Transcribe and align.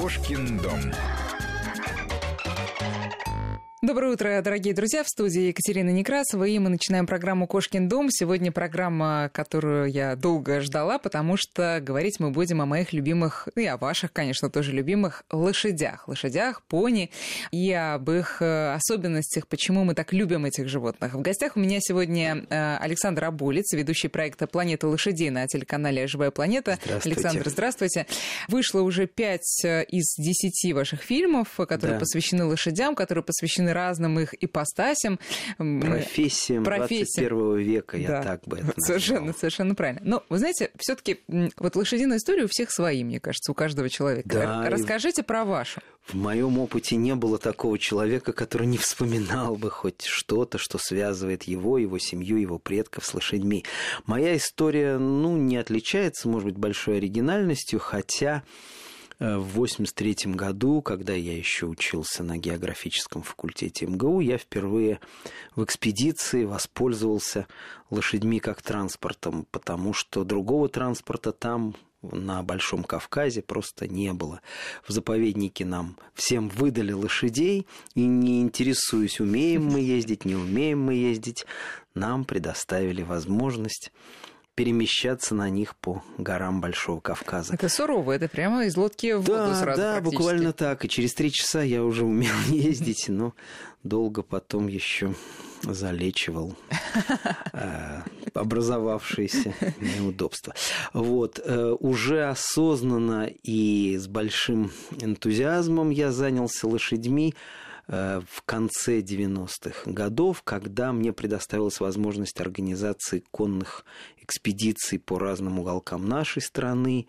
Кошкин 0.00 0.56
дом. 0.56 0.80
Доброе 3.82 4.12
утро, 4.12 4.42
дорогие 4.44 4.74
друзья. 4.74 5.02
В 5.02 5.08
студии 5.08 5.44
Екатерина 5.44 5.88
Некрасова, 5.88 6.44
и 6.44 6.58
мы 6.58 6.68
начинаем 6.68 7.06
программу 7.06 7.46
«Кошкин 7.46 7.88
дом». 7.88 8.08
Сегодня 8.10 8.52
программа, 8.52 9.30
которую 9.32 9.90
я 9.90 10.16
долго 10.16 10.60
ждала, 10.60 10.98
потому 10.98 11.38
что 11.38 11.80
говорить 11.80 12.20
мы 12.20 12.30
будем 12.30 12.60
о 12.60 12.66
моих 12.66 12.92
любимых, 12.92 13.48
и 13.56 13.64
о 13.64 13.78
ваших, 13.78 14.12
конечно, 14.12 14.50
тоже 14.50 14.72
любимых 14.72 15.24
лошадях. 15.32 16.08
Лошадях, 16.08 16.60
пони 16.64 17.10
и 17.52 17.72
об 17.72 18.10
их 18.10 18.42
э, 18.42 18.74
особенностях, 18.74 19.46
почему 19.46 19.84
мы 19.84 19.94
так 19.94 20.12
любим 20.12 20.44
этих 20.44 20.68
животных. 20.68 21.14
В 21.14 21.22
гостях 21.22 21.56
у 21.56 21.60
меня 21.60 21.78
сегодня 21.80 22.44
э, 22.50 22.76
Александр 22.76 23.24
Абулиц, 23.24 23.72
ведущий 23.72 24.08
проекта 24.08 24.46
«Планета 24.46 24.88
лошадей» 24.88 25.30
на 25.30 25.46
телеканале 25.46 26.06
«Живая 26.06 26.30
планета». 26.30 26.78
Здравствуйте. 26.84 27.18
Александр, 27.18 27.48
здравствуйте. 27.48 28.06
Вышло 28.46 28.82
уже 28.82 29.06
пять 29.06 29.64
э, 29.64 29.84
из 29.84 30.16
десяти 30.18 30.74
ваших 30.74 31.00
фильмов, 31.00 31.48
которые 31.56 31.94
Да. 31.94 32.00
посвящены 32.00 32.44
лошадям, 32.44 32.94
которые 32.94 33.24
посвящены 33.24 33.69
разным 33.72 34.18
их 34.20 34.34
ипостасям. 34.42 35.18
Профессиям, 35.56 36.64
профессиям. 36.64 37.28
21 37.28 37.56
века, 37.58 37.96
я 37.96 38.08
Да. 38.08 38.22
так 38.22 38.42
бы 38.46 38.58
это 38.58 38.72
Совершенно, 38.78 39.20
назвал. 39.20 39.38
совершенно 39.38 39.74
правильно. 39.74 40.00
Но, 40.04 40.22
вы 40.28 40.38
знаете, 40.38 40.70
все 40.78 40.94
таки 40.94 41.20
вот 41.56 41.76
лошадиная 41.76 42.18
история 42.18 42.44
у 42.44 42.48
всех 42.48 42.70
свои, 42.70 43.04
мне 43.04 43.20
кажется, 43.20 43.52
у 43.52 43.54
каждого 43.54 43.88
человека. 43.88 44.28
Да, 44.28 44.68
Расскажите 44.70 45.22
про 45.22 45.44
вашу. 45.44 45.80
В 46.06 46.14
моем 46.14 46.58
опыте 46.58 46.96
не 46.96 47.14
было 47.14 47.38
такого 47.38 47.78
человека, 47.78 48.32
который 48.32 48.66
не 48.66 48.78
вспоминал 48.78 49.56
бы 49.56 49.70
хоть 49.70 50.02
что-то, 50.04 50.58
что 50.58 50.78
связывает 50.78 51.44
его, 51.44 51.78
его 51.78 51.98
семью, 51.98 52.38
его 52.38 52.58
предков 52.58 53.04
с 53.04 53.14
лошадьми. 53.14 53.64
Моя 54.06 54.36
история, 54.36 54.98
ну, 54.98 55.36
не 55.36 55.56
отличается, 55.56 56.28
может 56.28 56.46
быть, 56.48 56.56
большой 56.56 56.96
оригинальностью, 56.96 57.78
хотя 57.78 58.42
в 59.20 59.42
83 59.52 60.32
году, 60.32 60.80
когда 60.80 61.12
я 61.12 61.36
еще 61.36 61.66
учился 61.66 62.24
на 62.24 62.38
географическом 62.38 63.22
факультете 63.22 63.86
МГУ, 63.86 64.20
я 64.20 64.38
впервые 64.38 64.98
в 65.54 65.62
экспедиции 65.62 66.44
воспользовался 66.44 67.46
лошадьми 67.90 68.40
как 68.40 68.62
транспортом, 68.62 69.46
потому 69.50 69.92
что 69.92 70.24
другого 70.24 70.70
транспорта 70.70 71.32
там 71.32 71.76
на 72.02 72.42
Большом 72.42 72.82
Кавказе 72.82 73.42
просто 73.42 73.86
не 73.86 74.14
было. 74.14 74.40
В 74.88 74.92
заповеднике 74.92 75.66
нам 75.66 75.98
всем 76.14 76.48
выдали 76.48 76.92
лошадей, 76.92 77.66
и 77.94 78.06
не 78.06 78.40
интересуясь, 78.40 79.20
умеем 79.20 79.66
мы 79.66 79.80
ездить, 79.80 80.24
не 80.24 80.34
умеем 80.34 80.82
мы 80.82 80.94
ездить, 80.94 81.44
нам 81.94 82.24
предоставили 82.24 83.02
возможность 83.02 83.92
перемещаться 84.60 85.34
на 85.34 85.48
них 85.48 85.74
по 85.74 86.02
горам 86.18 86.60
Большого 86.60 87.00
Кавказа. 87.00 87.54
Это 87.54 87.70
сурово, 87.70 88.12
это 88.12 88.28
прямо 88.28 88.66
из 88.66 88.76
лодки 88.76 89.14
в 89.14 89.20
воду 89.22 89.32
Да, 89.32 89.54
сразу 89.54 89.80
да, 89.80 90.00
буквально 90.02 90.52
так. 90.52 90.84
И 90.84 90.88
через 90.90 91.14
три 91.14 91.32
часа 91.32 91.62
я 91.62 91.82
уже 91.82 92.04
умел 92.04 92.34
ездить, 92.48 93.06
но 93.08 93.32
долго 93.84 94.22
потом 94.22 94.66
еще 94.68 95.14
залечивал 95.62 96.54
э, 97.54 98.02
образовавшиеся 98.34 99.54
неудобства. 99.80 100.54
Вот. 100.92 101.40
э, 101.42 101.74
Уже 101.80 102.28
осознанно 102.28 103.30
и 103.42 103.96
с 103.96 104.08
большим 104.08 104.72
энтузиазмом 105.00 105.88
я 105.88 106.12
занялся 106.12 106.68
лошадьми 106.68 107.34
э, 107.88 108.20
в 108.30 108.42
конце 108.42 109.00
90-х 109.00 109.90
годов, 109.90 110.42
когда 110.42 110.92
мне 110.92 111.14
предоставилась 111.14 111.80
возможность 111.80 112.38
организации 112.42 113.24
конных 113.30 113.86
экспедиций 114.22 114.98
по 114.98 115.18
разным 115.18 115.58
уголкам 115.58 116.08
нашей 116.08 116.42
страны, 116.42 117.06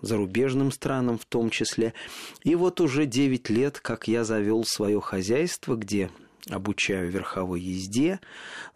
зарубежным 0.00 0.72
странам 0.72 1.18
в 1.18 1.24
том 1.24 1.50
числе. 1.50 1.94
И 2.44 2.54
вот 2.54 2.80
уже 2.80 3.06
9 3.06 3.50
лет, 3.50 3.80
как 3.80 4.08
я 4.08 4.24
завел 4.24 4.64
свое 4.64 5.00
хозяйство, 5.00 5.76
где 5.76 6.10
обучаю 6.48 7.10
верховой 7.10 7.60
езде, 7.60 8.20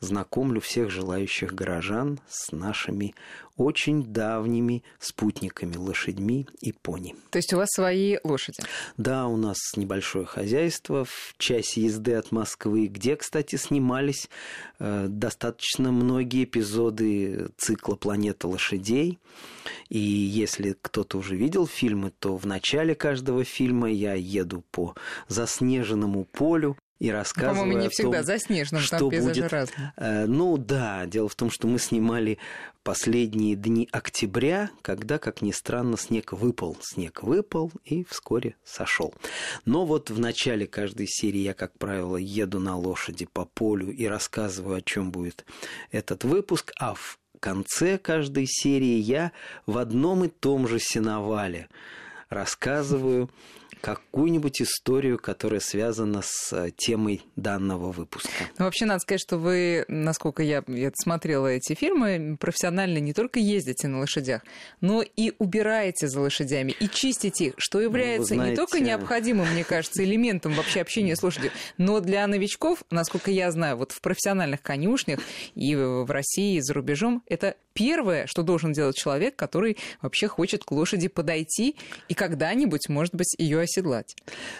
знакомлю 0.00 0.60
всех 0.60 0.90
желающих 0.90 1.54
горожан 1.54 2.20
с 2.28 2.52
нашими 2.52 3.14
очень 3.56 4.04
давними 4.04 4.82
спутниками, 4.98 5.76
лошадьми 5.76 6.48
и 6.60 6.72
пони. 6.72 7.14
То 7.30 7.38
есть 7.38 7.52
у 7.52 7.58
вас 7.58 7.68
свои 7.70 8.16
лошади. 8.24 8.62
Да, 8.96 9.26
у 9.26 9.36
нас 9.36 9.58
небольшое 9.76 10.24
хозяйство 10.24 11.04
в 11.04 11.34
часе 11.36 11.82
езды 11.82 12.14
от 12.14 12.32
Москвы, 12.32 12.86
где, 12.86 13.16
кстати, 13.16 13.56
снимались 13.56 14.30
э, 14.78 15.06
достаточно 15.08 15.92
многие 15.92 16.44
эпизоды 16.44 17.50
цикла 17.58 17.94
«Планета 17.94 18.48
лошадей». 18.48 19.18
И 19.90 19.98
если 19.98 20.74
кто-то 20.80 21.18
уже 21.18 21.36
видел 21.36 21.66
фильмы, 21.66 22.12
то 22.18 22.36
в 22.36 22.46
начале 22.46 22.94
каждого 22.94 23.44
фильма 23.44 23.90
я 23.90 24.14
еду 24.14 24.64
по 24.70 24.94
заснеженному 25.28 26.24
полю 26.24 26.76
и 27.02 27.10
рассказываю 27.10 27.62
По-моему, 27.62 27.80
не 27.80 27.86
о 27.88 27.90
всегда 27.90 28.18
том, 28.18 28.26
заснежено, 28.26 28.78
что 28.78 28.98
там 28.98 29.08
будет. 29.08 29.52
разные. 29.52 29.92
Э, 29.96 30.26
Ну 30.26 30.56
да, 30.56 31.04
дело 31.06 31.28
в 31.28 31.34
том, 31.34 31.50
что 31.50 31.66
мы 31.66 31.80
снимали 31.80 32.38
последние 32.84 33.56
дни 33.56 33.88
октября, 33.90 34.70
когда, 34.82 35.18
как 35.18 35.42
ни 35.42 35.50
странно, 35.50 35.98
снег 35.98 36.32
выпал. 36.32 36.76
Снег 36.80 37.24
выпал 37.24 37.72
и 37.84 38.04
вскоре 38.04 38.54
сошел. 38.64 39.12
Но 39.64 39.84
вот 39.84 40.10
в 40.10 40.20
начале 40.20 40.68
каждой 40.68 41.08
серии 41.08 41.40
я, 41.40 41.54
как 41.54 41.76
правило, 41.76 42.16
еду 42.16 42.60
на 42.60 42.76
лошади 42.76 43.26
по 43.26 43.46
полю 43.46 43.90
и 43.90 44.06
рассказываю, 44.06 44.76
о 44.76 44.80
чем 44.80 45.10
будет 45.10 45.44
этот 45.90 46.22
выпуск, 46.22 46.72
а 46.78 46.94
в 46.94 47.18
конце 47.40 47.98
каждой 47.98 48.46
серии 48.46 49.00
я 49.00 49.32
в 49.66 49.78
одном 49.78 50.22
и 50.22 50.28
том 50.28 50.68
же 50.68 50.78
сеновале 50.78 51.68
рассказываю 52.28 53.28
какую-нибудь 53.82 54.62
историю, 54.62 55.18
которая 55.18 55.60
связана 55.60 56.22
с 56.24 56.52
э, 56.52 56.70
темой 56.76 57.22
данного 57.34 57.90
выпуска. 57.90 58.30
Ну, 58.56 58.64
вообще, 58.64 58.86
надо 58.86 59.00
сказать, 59.00 59.20
что 59.20 59.38
вы, 59.38 59.84
насколько 59.88 60.42
я, 60.42 60.62
я 60.68 60.92
смотрела 60.94 61.48
эти 61.48 61.74
фильмы, 61.74 62.36
профессионально 62.38 62.98
не 62.98 63.12
только 63.12 63.40
ездите 63.40 63.88
на 63.88 63.98
лошадях, 63.98 64.42
но 64.80 65.02
и 65.02 65.32
убираете 65.38 66.06
за 66.06 66.20
лошадями, 66.20 66.70
и 66.78 66.88
чистите 66.88 67.46
их, 67.46 67.54
что 67.58 67.80
является 67.80 68.36
не 68.36 68.54
только 68.54 68.78
знаете- 68.78 68.86
необходимым, 68.86 69.52
мне 69.52 69.64
кажется, 69.64 70.04
элементом 70.04 70.54
вообще 70.54 70.80
общения 70.80 71.16
с 71.16 71.22
лошадью, 71.22 71.50
но 71.76 71.98
для 71.98 72.24
новичков, 72.28 72.84
насколько 72.90 73.32
я 73.32 73.50
знаю, 73.50 73.76
вот 73.76 73.90
в 73.90 74.00
профессиональных 74.00 74.62
конюшнях 74.62 75.18
и 75.56 75.74
в 75.74 76.08
России, 76.08 76.56
и 76.56 76.60
за 76.60 76.72
рубежом, 76.72 77.24
это 77.26 77.56
первое, 77.72 78.26
что 78.26 78.42
должен 78.42 78.72
делать 78.72 78.96
человек, 78.96 79.36
который 79.36 79.76
вообще 80.00 80.28
хочет 80.28 80.64
к 80.64 80.72
лошади 80.72 81.08
подойти 81.08 81.76
и 82.08 82.14
когда-нибудь, 82.14 82.88
может 82.88 83.14
быть, 83.14 83.34
ее 83.38 83.60
оседлать. 83.60 84.14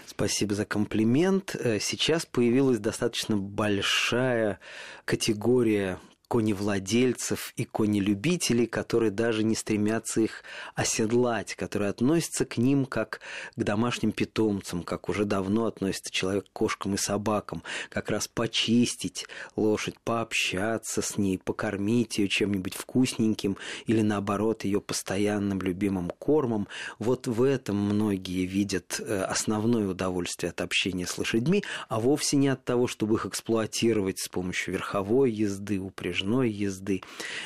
Спасибо 0.06 0.54
за 0.54 0.64
комплимент. 0.64 1.56
Э, 1.58 1.78
Сейчас 1.80 2.26
появилась 2.26 2.78
достаточно 2.78 3.36
большая 3.36 4.58
категория 5.04 5.98
коневладельцев 6.32 7.52
и 7.56 7.66
конелюбителей, 7.66 8.66
которые 8.66 9.10
даже 9.10 9.44
не 9.44 9.54
стремятся 9.54 10.22
их 10.22 10.44
оседлать, 10.74 11.54
которые 11.54 11.90
относятся 11.90 12.46
к 12.46 12.56
ним 12.56 12.86
как 12.86 13.20
к 13.54 13.62
домашним 13.62 14.12
питомцам, 14.12 14.82
как 14.82 15.10
уже 15.10 15.26
давно 15.26 15.66
относится 15.66 16.10
человек 16.10 16.46
к 16.46 16.52
кошкам 16.54 16.94
и 16.94 16.96
собакам, 16.96 17.62
как 17.90 18.08
раз 18.08 18.28
почистить 18.28 19.26
лошадь, 19.56 20.00
пообщаться 20.02 21.02
с 21.02 21.18
ней, 21.18 21.36
покормить 21.36 22.16
ее 22.16 22.28
чем-нибудь 22.28 22.76
вкусненьким 22.76 23.58
или 23.84 24.00
наоборот 24.00 24.64
ее 24.64 24.80
постоянным 24.80 25.60
любимым 25.60 26.08
кормом. 26.18 26.66
Вот 26.98 27.26
в 27.26 27.42
этом 27.42 27.76
многие 27.76 28.46
видят 28.46 28.98
э, 29.00 29.22
основное 29.24 29.86
удовольствие 29.86 30.48
от 30.48 30.62
общения 30.62 31.06
с 31.06 31.18
лошадьми, 31.18 31.62
а 31.90 32.00
вовсе 32.00 32.38
не 32.38 32.48
от 32.48 32.64
того, 32.64 32.86
чтобы 32.86 33.16
их 33.16 33.26
эксплуатировать 33.26 34.18
с 34.18 34.30
помощью 34.30 34.72
верховой 34.72 35.30
езды, 35.30 35.78
упряжной 36.22 36.50
езды 36.50 37.02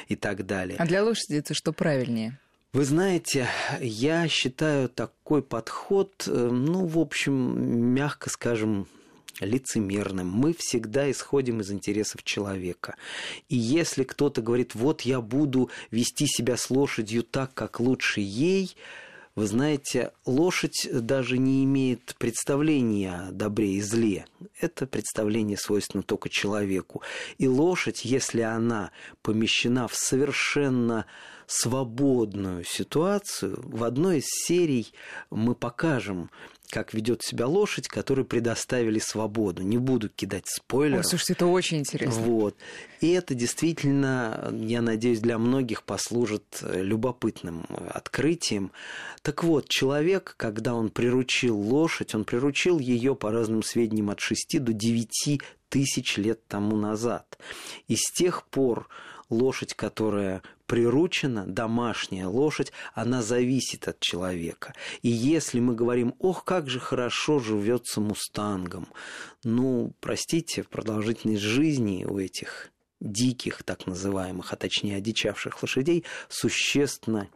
и 0.09 0.17
так 0.17 0.47
далее. 0.47 0.77
А 0.79 0.87
для 0.87 1.03
лошади 1.03 1.37
это 1.37 1.55
что 1.55 1.73
правильнее? 1.73 2.39
Вы 2.73 2.85
знаете, 2.85 3.49
я 3.81 4.29
считаю 4.29 4.89
такой 4.89 5.43
подход, 5.43 6.25
э, 6.27 6.49
ну, 6.53 6.87
в 6.87 6.99
общем, 6.99 7.95
мягко 7.95 8.29
скажем, 8.29 8.87
лицемерным. 9.41 10.29
Мы 10.29 10.55
всегда 10.59 11.11
исходим 11.11 11.61
из 11.61 11.71
интересов 11.71 12.23
человека. 12.23 12.97
И 13.49 13.57
если 13.57 14.05
кто-то 14.05 14.43
говорит, 14.43 14.75
вот 14.75 15.03
я 15.03 15.21
буду 15.21 15.71
вести 15.91 16.27
себя 16.27 16.57
с 16.57 16.71
лошадью 16.71 17.23
так, 17.23 17.55
как 17.55 17.81
лучше 17.81 18.21
ей, 18.21 18.77
вы 19.37 19.47
знаете, 19.47 20.13
лошадь 20.25 20.89
даже 20.91 21.37
не 21.37 21.63
имеет 21.65 22.17
представления 22.19 23.13
о 23.29 23.33
добре 23.33 23.75
и 23.75 23.83
зле. 23.83 24.25
Это 24.59 24.87
представление 24.87 25.59
свойственно 25.59 26.03
только 26.03 26.31
человеку. 26.31 27.03
И 27.37 27.47
лошадь, 27.47 28.05
если 28.07 28.41
она 28.41 28.93
помещена 29.21 29.89
в 29.89 29.95
совершенно 29.95 31.05
свободную 31.47 32.65
ситуацию. 32.65 33.61
В 33.63 33.85
одной 33.85 34.19
из 34.19 34.27
серий 34.27 34.93
мы 35.31 35.55
покажем, 35.55 36.31
как 36.69 36.95
ведет 36.95 37.23
себя 37.23 37.47
лошадь, 37.47 37.87
которой 37.87 38.25
предоставили 38.25 38.99
свободу. 38.99 39.63
Не 39.63 39.79
буду 39.79 40.09
кидать 40.09 40.49
спойлеров. 40.49 41.05
Ой, 41.05 41.09
слушайте, 41.09 41.35
это 41.35 41.47
очень 41.47 41.79
интересно. 41.79 42.21
Вот. 42.23 42.57
И 43.01 43.11
это 43.11 43.35
действительно, 43.35 44.53
я 44.53 44.83
надеюсь, 44.83 45.21
для 45.21 45.39
многих 45.39 45.85
послужит 45.85 46.63
любопытным 46.63 47.67
открытием. 47.89 48.73
Так 49.23 49.45
вот, 49.45 49.69
человек, 49.69 50.35
когда 50.37 50.75
он 50.75 50.91
приручил 50.91 51.57
лошадь, 51.57 52.15
он 52.17 52.25
приручил 52.25 52.81
ее, 52.81 53.15
по 53.15 53.31
разным 53.31 53.63
сведениям, 53.63 54.11
от 54.11 54.19
6 54.19 54.59
до 54.61 54.73
9 54.73 55.41
тысяч 55.69 56.17
лет 56.17 56.47
тому 56.49 56.77
назад. 56.77 57.39
И 57.87 57.95
с 57.95 58.11
тех 58.13 58.45
пор 58.47 58.89
лошадь, 59.31 59.75
которая 59.75 60.43
приручена, 60.67 61.47
домашняя 61.47 62.27
лошадь, 62.27 62.73
она 62.95 63.23
зависит 63.23 63.89
от 63.89 64.01
человека. 64.01 64.75
И 65.03 65.09
если 65.09 65.61
мы 65.61 65.75
говорим, 65.75 66.15
ох, 66.19 66.45
как 66.45 66.69
же 66.69 66.81
хорошо 66.81 67.39
живется 67.39 68.01
мустангом, 68.01 68.89
ну, 69.45 69.93
простите, 70.01 70.65
продолжительность 70.65 71.43
жизни 71.43 72.05
у 72.05 72.19
этих 72.19 72.71
диких, 73.01 73.63
так 73.63 73.87
называемых, 73.87 74.53
а 74.53 74.57
точнее 74.57 74.97
одичавших 74.97 75.63
лошадей, 75.63 76.05
существенно 76.29 77.29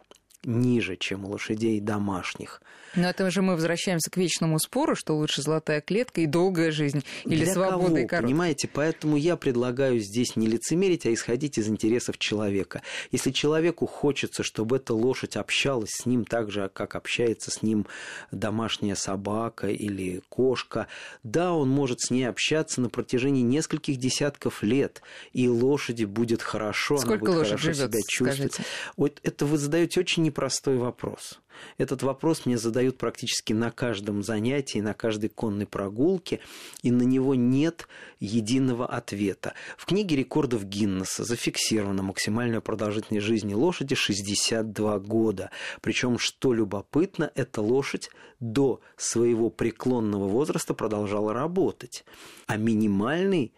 ниже, 0.45 0.97
чем 0.97 1.25
у 1.25 1.31
лошадей 1.31 1.81
домашних. 1.81 2.61
Но 2.97 3.09
это 3.09 3.31
же 3.31 3.41
мы 3.41 3.55
возвращаемся 3.55 4.11
к 4.11 4.17
вечному 4.17 4.59
спору, 4.59 4.97
что 4.97 5.17
лучше 5.17 5.43
золотая 5.43 5.81
клетка 5.81 6.23
и 6.23 6.27
долгая 6.27 6.73
жизнь, 6.73 7.05
или 7.25 7.45
Для 7.45 7.53
свобода 7.53 7.85
кого, 7.85 7.87
и 7.87 8.01
короткая. 8.01 8.23
Понимаете, 8.23 8.69
поэтому 8.73 9.17
я 9.17 9.37
предлагаю 9.37 10.01
здесь 10.01 10.35
не 10.35 10.49
лицемерить, 10.49 11.07
а 11.07 11.13
исходить 11.13 11.59
из 11.59 11.69
интересов 11.69 12.19
человека. 12.19 12.83
Если 13.13 13.31
человеку 13.31 13.87
хочется, 13.87 14.43
чтобы 14.43 14.77
эта 14.77 14.95
лошадь 14.95 15.37
общалась 15.37 15.91
с 15.91 16.07
ним 16.07 16.25
так 16.25 16.51
же, 16.51 16.69
как 16.73 16.97
общается 16.97 17.51
с 17.51 17.63
ним 17.63 17.87
домашняя 18.33 18.97
собака 18.97 19.69
или 19.69 20.23
кошка, 20.29 20.89
да, 21.23 21.53
он 21.53 21.69
может 21.69 22.01
с 22.01 22.11
ней 22.11 22.25
общаться 22.25 22.81
на 22.81 22.89
протяжении 22.89 23.43
нескольких 23.43 23.99
десятков 23.99 24.65
лет, 24.65 25.01
и 25.33 25.49
лошади 25.49 26.05
будет 26.05 26.43
хорошо, 26.43 26.99
Сколько 26.99 27.27
она 27.27 27.35
будет 27.35 27.47
хорошо 27.49 27.57
живет, 27.59 27.77
себя 27.77 28.01
чувствовать. 28.09 28.53
скажите? 28.53 28.71
Вот 28.97 29.21
это 29.23 29.47
вы 29.47 29.59
задаете 29.59 30.01
очень 30.01 30.30
непростой 30.31 30.79
вопрос. 30.79 31.41
Этот 31.77 32.05
вопрос 32.05 32.47
мне 32.47 32.56
задают 32.56 32.99
практически 32.99 33.53
на 33.53 33.73
каждом 33.73 34.23
занятии, 34.23 34.79
на 34.79 34.94
каждой 34.94 35.29
конной 35.29 35.67
прогулке, 35.67 36.38
и 36.82 36.93
на 36.93 37.03
него 37.03 37.35
нет 37.35 37.88
единого 38.21 38.87
ответа. 38.87 39.55
В 39.77 39.87
книге 39.87 40.17
рекордов 40.17 40.65
Гиннесса 40.65 41.25
зафиксирована 41.25 42.03
максимальная 42.03 42.61
продолжительность 42.61 43.27
жизни 43.27 43.55
лошади 43.55 43.97
62 43.97 45.00
года. 45.00 45.50
Причем, 45.81 46.19
что 46.19 46.55
любопытно, 46.55 47.33
эта 47.35 47.61
лошадь 47.61 48.09
до 48.38 48.81
своего 48.97 49.50
преклонного 49.50 50.29
возраста 50.29 50.75
продолжала 50.75 51.35
работать. 51.35 52.05
А 52.47 52.56
минимальный 52.56 53.53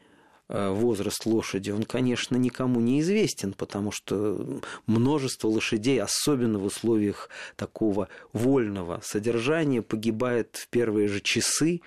возраст 0.49 1.25
лошади, 1.25 1.71
он, 1.71 1.85
конечно, 1.85 2.37
никому 2.37 2.81
не 2.81 3.01
известен, 3.01 3.53
потому 3.53 3.91
что 3.91 4.61
множество 4.87 5.49
лошадей, 5.49 6.01
особенно 6.01 6.59
в 6.59 6.65
условиях 6.65 7.31
такого 7.57 8.09
вольного 8.33 9.01
содержания, 9.05 9.83
погибает 9.83 10.57
в 10.57 10.69
первые 10.69 11.09
же 11.09 11.21
часы 11.21 11.81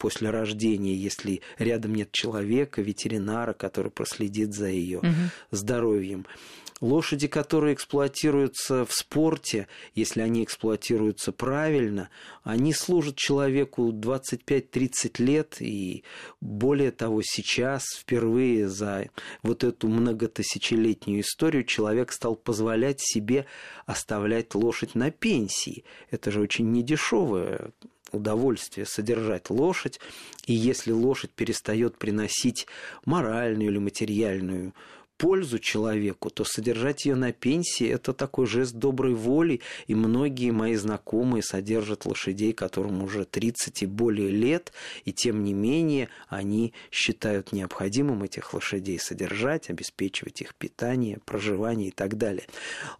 после 0.00 0.30
рождения, 0.30 0.94
если 0.94 1.42
рядом 1.58 1.94
нет 1.94 2.10
человека, 2.10 2.82
ветеринара, 2.82 3.52
который 3.52 3.90
проследит 3.90 4.54
за 4.54 4.68
ее 4.68 4.98
угу. 4.98 5.08
здоровьем. 5.50 6.26
Лошади, 6.80 7.28
которые 7.28 7.74
эксплуатируются 7.74 8.86
в 8.86 8.92
спорте, 8.92 9.68
если 9.94 10.22
они 10.22 10.44
эксплуатируются 10.44 11.30
правильно, 11.30 12.08
они 12.42 12.72
служат 12.72 13.16
человеку 13.16 13.92
25-30 13.92 15.22
лет, 15.22 15.56
и 15.60 16.04
более 16.40 16.90
того, 16.90 17.20
сейчас 17.22 17.84
впервые 17.98 18.66
за 18.68 19.10
вот 19.42 19.62
эту 19.62 19.88
многотысячелетнюю 19.88 21.20
историю 21.20 21.64
человек 21.64 22.12
стал 22.12 22.34
позволять 22.34 23.00
себе 23.00 23.44
оставлять 23.84 24.54
лошадь 24.54 24.94
на 24.94 25.10
пенсии. 25.10 25.84
Это 26.10 26.30
же 26.30 26.40
очень 26.40 26.70
недешевое 26.72 27.72
удовольствие 28.12 28.86
содержать 28.86 29.50
лошадь, 29.50 30.00
и 30.46 30.54
если 30.54 30.92
лошадь 30.92 31.30
перестает 31.30 31.96
приносить 31.96 32.66
моральную 33.04 33.70
или 33.70 33.78
материальную 33.78 34.74
пользу 35.20 35.58
человеку, 35.58 36.30
то 36.30 36.44
содержать 36.44 37.04
ее 37.04 37.14
на 37.14 37.30
пенсии– 37.30 37.86
это 37.88 38.14
такой 38.14 38.46
жест 38.46 38.74
доброй 38.74 39.12
воли, 39.12 39.60
и 39.86 39.94
многие 39.94 40.50
мои 40.50 40.74
знакомые 40.76 41.42
содержат 41.42 42.06
лошадей, 42.06 42.54
которым 42.54 43.02
уже 43.02 43.26
30 43.26 43.82
и 43.82 43.86
более 43.86 44.30
лет, 44.30 44.72
и 45.04 45.12
тем 45.12 45.44
не 45.44 45.52
менее 45.52 46.08
они 46.28 46.72
считают 46.90 47.52
необходимым 47.52 48.22
этих 48.22 48.54
лошадей 48.54 48.98
содержать, 48.98 49.68
обеспечивать 49.68 50.40
их 50.40 50.54
питание, 50.54 51.18
проживание 51.26 51.88
и 51.88 51.92
так 51.92 52.16
далее. 52.16 52.46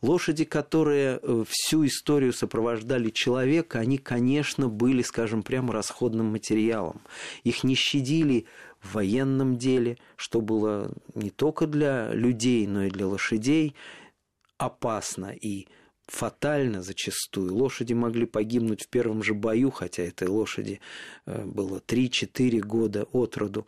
Лошади, 0.02 0.44
которые 0.44 1.20
э, 1.22 1.44
всю 1.48 1.86
историю 1.86 2.34
сопровождали 2.34 3.08
человека, 3.08 3.78
они, 3.78 3.96
конечно, 3.96 4.68
были, 4.68 5.00
скажем, 5.00 5.42
прямо 5.42 5.72
расходным 5.72 6.26
материалом. 6.26 7.00
Их 7.44 7.64
не 7.64 7.74
щадили 7.74 8.44
в 8.80 8.94
военном 8.94 9.56
деле, 9.56 9.98
что 10.16 10.40
было 10.40 10.92
не 11.14 11.30
только 11.30 11.66
для 11.66 12.12
людей, 12.12 12.66
но 12.66 12.84
и 12.84 12.90
для 12.90 13.06
лошадей 13.06 13.74
опасно 14.58 15.26
и 15.26 15.66
фатально 16.06 16.82
зачастую. 16.82 17.54
Лошади 17.54 17.92
могли 17.92 18.26
погибнуть 18.26 18.82
в 18.84 18.88
первом 18.88 19.22
же 19.22 19.34
бою, 19.34 19.70
хотя 19.70 20.02
этой 20.02 20.28
лошади 20.28 20.80
э, 21.26 21.44
было 21.44 21.78
3-4 21.86 22.60
года 22.60 23.04
от 23.12 23.36
роду 23.36 23.66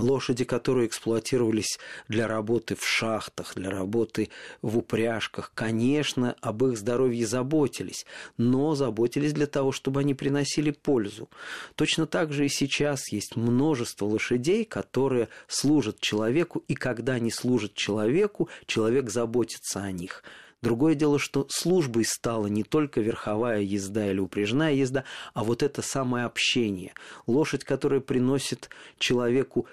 лошади, 0.00 0.44
которые 0.44 0.86
эксплуатировались 0.86 1.78
для 2.08 2.26
работы 2.26 2.74
в 2.74 2.86
шахтах, 2.86 3.54
для 3.54 3.70
работы 3.70 4.30
в 4.62 4.78
упряжках, 4.78 5.52
конечно, 5.54 6.36
об 6.40 6.64
их 6.64 6.78
здоровье 6.78 7.26
заботились, 7.26 8.06
но 8.36 8.74
заботились 8.74 9.32
для 9.32 9.46
того, 9.46 9.72
чтобы 9.72 10.00
они 10.00 10.14
приносили 10.14 10.70
пользу. 10.70 11.28
Точно 11.74 12.06
так 12.06 12.32
же 12.32 12.46
и 12.46 12.48
сейчас 12.48 13.12
есть 13.12 13.36
множество 13.36 14.06
лошадей, 14.06 14.64
которые 14.64 15.28
служат 15.46 16.00
человеку, 16.00 16.62
и 16.68 16.74
когда 16.74 17.14
они 17.14 17.30
служат 17.30 17.74
человеку, 17.74 18.48
человек 18.66 19.10
заботится 19.10 19.80
о 19.80 19.92
них. 19.92 20.22
Другое 20.62 20.94
дело, 20.94 21.18
что 21.18 21.46
службой 21.48 22.04
стала 22.04 22.46
не 22.46 22.64
только 22.64 23.00
верховая 23.00 23.60
езда 23.60 24.10
или 24.10 24.18
упряжная 24.18 24.74
езда, 24.74 25.04
а 25.32 25.42
вот 25.42 25.62
это 25.62 25.80
самое 25.80 26.26
общение. 26.26 26.92
Лошадь, 27.26 27.64
которая 27.64 28.00
приносит 28.00 28.68
человеку 28.98 29.66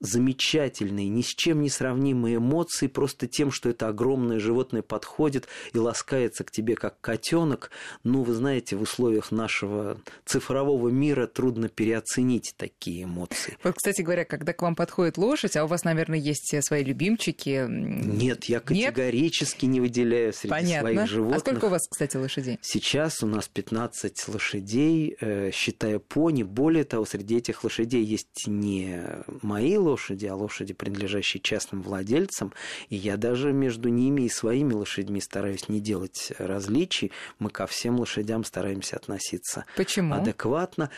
замечательные, 0.00 1.08
ни 1.08 1.22
с 1.22 1.28
чем 1.28 1.62
не 1.62 1.70
сравнимые 1.70 2.36
эмоции, 2.36 2.86
просто 2.86 3.26
тем, 3.26 3.50
что 3.50 3.68
это 3.68 3.88
огромное 3.88 4.38
животное 4.38 4.82
подходит 4.82 5.48
и 5.72 5.78
ласкается 5.78 6.44
к 6.44 6.50
тебе 6.50 6.76
как 6.76 7.00
котенок. 7.00 7.70
Ну, 8.04 8.22
вы 8.22 8.34
знаете, 8.34 8.76
в 8.76 8.82
условиях 8.82 9.32
нашего 9.32 10.00
цифрового 10.24 10.88
мира 10.88 11.26
трудно 11.26 11.68
переоценить 11.68 12.54
такие 12.56 13.04
эмоции. 13.04 13.56
Вот, 13.64 13.74
кстати 13.74 14.02
говоря, 14.02 14.24
когда 14.24 14.52
к 14.52 14.62
вам 14.62 14.76
подходит 14.76 15.18
лошадь, 15.18 15.56
а 15.56 15.64
у 15.64 15.66
вас, 15.66 15.84
наверное, 15.84 16.18
есть 16.18 16.54
свои 16.62 16.84
любимчики. 16.84 17.66
Нет, 17.68 18.44
я 18.44 18.60
категорически 18.60 19.64
Нет? 19.64 19.74
не 19.74 19.80
выделяю 19.80 20.32
среди 20.32 20.50
Понятно. 20.50 20.92
своих 20.92 21.08
животных. 21.08 21.36
А 21.36 21.40
сколько 21.40 21.64
у 21.66 21.68
вас, 21.68 21.88
кстати, 21.88 22.16
лошадей? 22.16 22.58
Сейчас 22.62 23.22
у 23.22 23.26
нас 23.26 23.48
15 23.48 24.28
лошадей, 24.28 25.16
э, 25.20 25.50
считая 25.50 25.98
пони. 25.98 26.42
Более 26.42 26.84
того, 26.84 27.04
среди 27.04 27.38
этих 27.38 27.64
лошадей 27.64 28.04
есть 28.04 28.46
не 28.46 29.02
мои 29.42 29.76
лошади, 29.88 30.26
а 30.26 30.34
лошади, 30.34 30.74
принадлежащие 30.74 31.40
частным 31.40 31.82
владельцам. 31.82 32.52
И 32.88 32.96
я 32.96 33.16
даже 33.16 33.52
между 33.52 33.88
ними 33.88 34.22
и 34.22 34.28
своими 34.28 34.72
лошадьми 34.72 35.20
стараюсь 35.20 35.68
не 35.68 35.80
делать 35.80 36.32
различий. 36.38 37.12
Мы 37.38 37.50
ко 37.50 37.66
всем 37.66 37.98
лошадям 37.98 38.44
стараемся 38.44 38.96
относиться 38.96 39.64
Почему? 39.76 40.14
адекватно. 40.14 40.90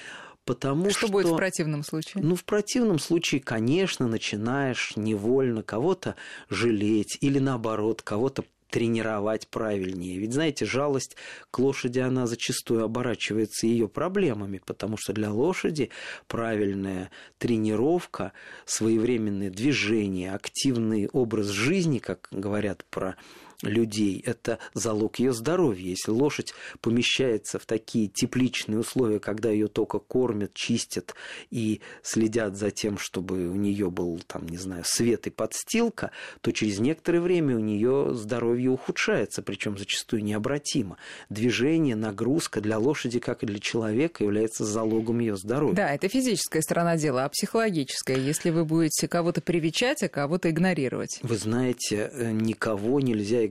Потому 0.45 0.91
что, 0.91 1.07
что 1.07 1.09
будет 1.09 1.27
в 1.27 1.37
противном 1.37 1.85
случае? 1.85 2.25
Ну, 2.25 2.35
в 2.35 2.45
противном 2.45 2.99
случае, 2.99 3.41
конечно, 3.41 4.09
начинаешь 4.09 4.95
невольно 4.97 5.63
кого-то 5.63 6.17
жалеть 6.49 7.19
или 7.21 7.39
наоборот, 7.39 8.03
кого-то 8.03 8.45
тренировать 8.71 9.49
правильнее. 9.49 10.19
Ведь, 10.19 10.33
знаете, 10.33 10.65
жалость 10.65 11.17
к 11.51 11.59
лошади, 11.59 11.99
она 11.99 12.27
зачастую 12.27 12.85
оборачивается 12.85 13.67
ее 13.67 13.89
проблемами, 13.89 14.61
потому 14.65 14.97
что 14.97 15.13
для 15.13 15.31
лошади 15.33 15.91
правильная 16.27 17.11
тренировка, 17.39 18.33
своевременное 18.65 19.51
движение, 19.51 20.33
активный 20.33 21.09
образ 21.13 21.49
жизни, 21.49 21.99
как 21.99 22.29
говорят 22.31 22.85
про 22.91 23.17
людей, 23.63 24.23
это 24.25 24.59
залог 24.75 25.19
ее 25.19 25.33
здоровья. 25.33 25.91
Если 25.91 26.11
лошадь 26.11 26.55
помещается 26.81 27.59
в 27.59 27.67
такие 27.67 28.09
тепличные 28.09 28.79
условия, 28.79 29.19
когда 29.19 29.51
ее 29.51 29.69
только 29.69 29.99
кормят, 29.99 30.55
чистят 30.55 31.15
и 31.51 31.81
следят 32.03 32.57
за 32.57 32.71
тем, 32.71 32.99
чтобы 32.99 33.49
у 33.49 33.55
нее 33.55 33.91
был, 33.91 34.21
там, 34.27 34.47
не 34.47 34.57
знаю, 34.57 34.85
свет 34.87 35.27
и 35.27 35.31
подстилка, 35.31 36.11
то 36.41 36.53
через 36.53 36.79
некоторое 36.79 37.21
время 37.21 37.57
у 37.57 37.61
нее 37.61 38.15
здоровье 38.15 38.71
ухудшается, 38.71 39.43
причем 39.43 39.77
зачастую 39.77 40.25
необратимо. 40.25 40.97
Движение, 41.29 41.97
нагрузка 41.97 42.61
для 42.61 42.79
лошади, 42.79 43.19
как 43.19 43.43
и 43.43 43.47
для 43.47 43.59
человека, 43.59 44.25
является 44.25 44.65
залогом 44.65 45.21
ее 45.21 45.37
здоровья. 45.37 45.75
Да, 45.75 45.95
это 45.95 46.09
физическая 46.09 46.63
сторона 46.63 46.97
дела, 46.97 47.25
а 47.25 47.29
психологическая, 47.29 48.17
если 48.17 48.51
вы 48.51 48.65
будете 48.65 49.09
кого-то 49.09 49.41
привечать, 49.41 50.03
а 50.03 50.09
кого-то 50.09 50.51
игнорировать. 50.51 51.19
Вы 51.23 51.37
знаете, 51.37 52.11
э, 52.13 52.33
никого 52.33 53.01
нельзя 53.01 53.45
игнорировать, 53.45 53.50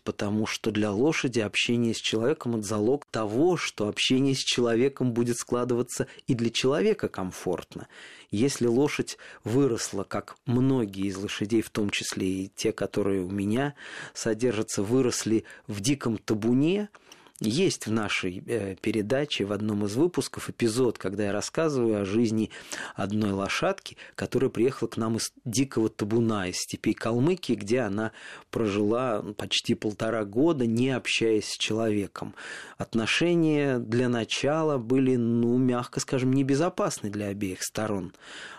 потому 0.00 0.46
что 0.46 0.70
для 0.70 0.90
лошади 0.90 1.40
общение 1.40 1.94
с 1.94 1.98
человеком– 1.98 2.56
это 2.56 2.66
залог 2.66 3.06
того, 3.06 3.56
что 3.56 3.88
общение 3.88 4.34
с 4.34 4.38
человеком 4.38 5.12
будет 5.12 5.36
складываться 5.36 6.06
и 6.26 6.34
для 6.34 6.50
человека 6.50 7.08
комфортно. 7.08 7.88
Если 8.30 8.66
лошадь 8.66 9.18
выросла, 9.44 10.04
как 10.04 10.36
многие 10.46 11.06
из 11.06 11.16
лошадей, 11.16 11.62
в 11.62 11.70
том 11.70 11.90
числе 11.90 12.26
и 12.26 12.52
те, 12.54 12.72
которые 12.72 13.22
у 13.22 13.30
меня 13.30 13.74
содержатся, 14.14 14.82
выросли 14.82 15.44
в 15.66 15.80
диком 15.80 16.18
табуне– 16.18 16.88
есть 17.40 17.86
в 17.86 17.92
нашей 17.92 18.42
э, 18.46 18.76
передаче 18.80 19.44
в 19.44 19.52
одном 19.52 19.86
из 19.86 19.96
выпусков 19.96 20.50
эпизод, 20.50 20.98
когда 20.98 21.24
я 21.24 21.32
рассказываю 21.32 22.02
о 22.02 22.04
жизни 22.04 22.50
одной 22.94 23.32
лошадки, 23.32 23.96
которая 24.14 24.50
приехала 24.50 24.88
к 24.88 24.96
нам 24.96 25.16
из 25.16 25.32
дикого 25.44 25.88
табуна, 25.88 26.48
из 26.48 26.56
степей 26.56 26.92
Калмыкии, 26.92 27.54
где 27.54 27.80
она 27.80 28.12
прожила 28.50 29.22
почти 29.38 29.74
полтора 29.74 30.24
года, 30.24 30.66
не 30.66 30.90
общаясь 30.90 31.48
с 31.48 31.56
человеком. 31.56 32.34
Отношения 32.76 33.78
для 33.78 34.08
начала 34.08 34.76
были, 34.76 35.16
ну, 35.16 35.56
мягко 35.56 36.00
скажем, 36.00 36.32
небезопасны 36.32 37.10
для 37.10 37.28
обеих 37.28 37.62
сторон. 37.62 38.12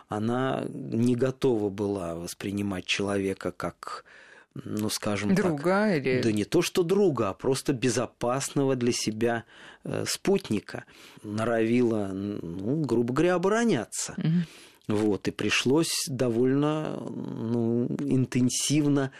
Она 0.09 0.65
не 0.67 1.15
готова 1.15 1.69
была 1.69 2.15
воспринимать 2.15 2.85
человека 2.85 3.51
как 3.51 4.03
ну, 4.53 4.89
скажем 4.89 5.33
друга 5.33 5.89
так, 5.93 6.05
или... 6.05 6.21
да 6.21 6.31
не 6.31 6.43
то 6.43 6.61
что 6.61 6.83
друга, 6.83 7.29
а 7.29 7.33
просто 7.33 7.73
безопасного 7.73 8.75
для 8.75 8.91
себя 8.91 9.45
э, 9.83 10.05
спутника. 10.07 10.85
Норовила, 11.23 12.07
ну, 12.07 12.81
грубо 12.81 13.13
говоря, 13.13 13.35
обороняться. 13.35 14.15
Угу. 14.17 14.97
Вот, 14.97 15.27
и 15.27 15.31
пришлось 15.31 16.05
довольно 16.07 16.97
ну, 16.99 17.87
интенсивно 17.99 19.11